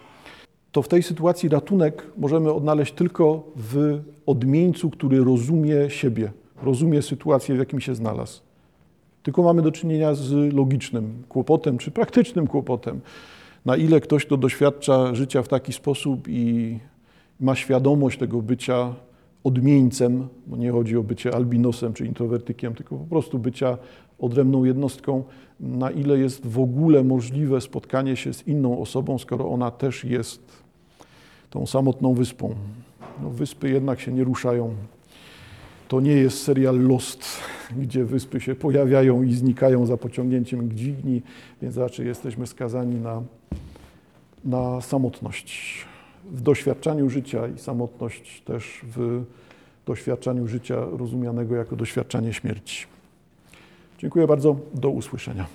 To 0.72 0.82
w 0.82 0.88
tej 0.88 1.04
sytuacji 1.04 1.50
ratunek 1.50 2.08
możemy 2.18 2.54
odnaleźć 2.54 2.94
tylko 2.94 3.44
w 3.56 4.00
odmieńcu, 4.26 4.90
który 4.90 5.24
rozumie 5.24 5.90
siebie, 5.90 6.32
rozumie 6.64 7.02
sytuację, 7.02 7.56
w 7.56 7.60
jakim 7.60 7.80
się 7.80 7.96
znalazł. 7.96 8.42
Tylko 9.24 9.44
mamy 9.44 9.62
do 9.62 9.72
czynienia 9.72 10.14
z 10.14 10.54
logicznym 10.54 11.24
kłopotem, 11.30 11.78
czy 11.78 11.92
praktycznym 11.92 12.48
kłopotem. 12.48 13.02
Na 13.66 13.76
ile 13.76 14.02
ktoś, 14.02 14.26
kto 14.26 14.38
doświadcza 14.38 15.16
życia 15.16 15.44
w 15.44 15.48
taki 15.48 15.74
sposób 15.74 16.28
i 16.28 16.80
ma 17.40 17.56
świadomość 17.56 18.20
tego 18.20 18.42
bycia 18.42 18.94
odmieńcem, 19.44 20.28
bo 20.48 20.58
nie 20.58 20.72
chodzi 20.72 20.98
o 20.98 21.04
bycie 21.04 21.36
albinosem 21.36 21.94
czy 21.94 22.06
introwertykiem, 22.06 22.76
tylko 22.76 22.96
po 22.96 23.06
prostu 23.06 23.40
bycia 23.40 23.78
odrębną 24.20 24.64
jednostką, 24.64 25.24
na 25.60 25.92
ile 25.92 26.18
jest 26.18 26.48
w 26.48 26.60
ogóle 26.60 27.04
możliwe 27.04 27.62
spotkanie 27.62 28.16
się 28.16 28.34
z 28.34 28.48
inną 28.48 28.80
osobą, 28.80 29.18
skoro 29.18 29.50
ona 29.50 29.72
też 29.72 30.04
jest 30.04 30.64
tą 31.50 31.66
samotną 31.66 32.14
wyspą. 32.14 32.56
No, 33.24 33.30
wyspy 33.30 33.70
jednak 33.70 34.00
się 34.00 34.12
nie 34.12 34.24
ruszają 34.24 34.76
to 35.92 36.02
nie 36.02 36.12
jest 36.12 36.44
serial 36.44 36.80
Lost, 36.80 37.26
gdzie 37.78 38.06
wyspy 38.06 38.42
się 38.42 38.56
pojawiają 38.56 39.24
i 39.24 39.34
znikają 39.34 39.86
za 39.86 39.98
pociągnięciem 39.98 40.72
dźwigni, 40.72 41.22
więc 41.62 41.78
raczej 41.78 42.08
jesteśmy 42.08 42.48
skazani 42.48 42.96
na, 42.96 43.22
na 44.46 44.82
samotność 44.82 45.86
w 46.26 46.42
doświadczaniu 46.42 47.10
życia 47.10 47.48
i 47.48 47.60
samotność 47.60 48.42
też 48.42 48.82
w 48.84 49.24
doświadczaniu 49.86 50.48
życia 50.48 50.76
rozumianego 50.98 51.56
jako 51.56 51.76
doświadczanie 51.76 52.34
śmierci. 52.34 52.86
Dziękuję 54.00 54.28
bardzo. 54.28 54.56
Do 54.74 54.90
usłyszenia. 54.90 55.46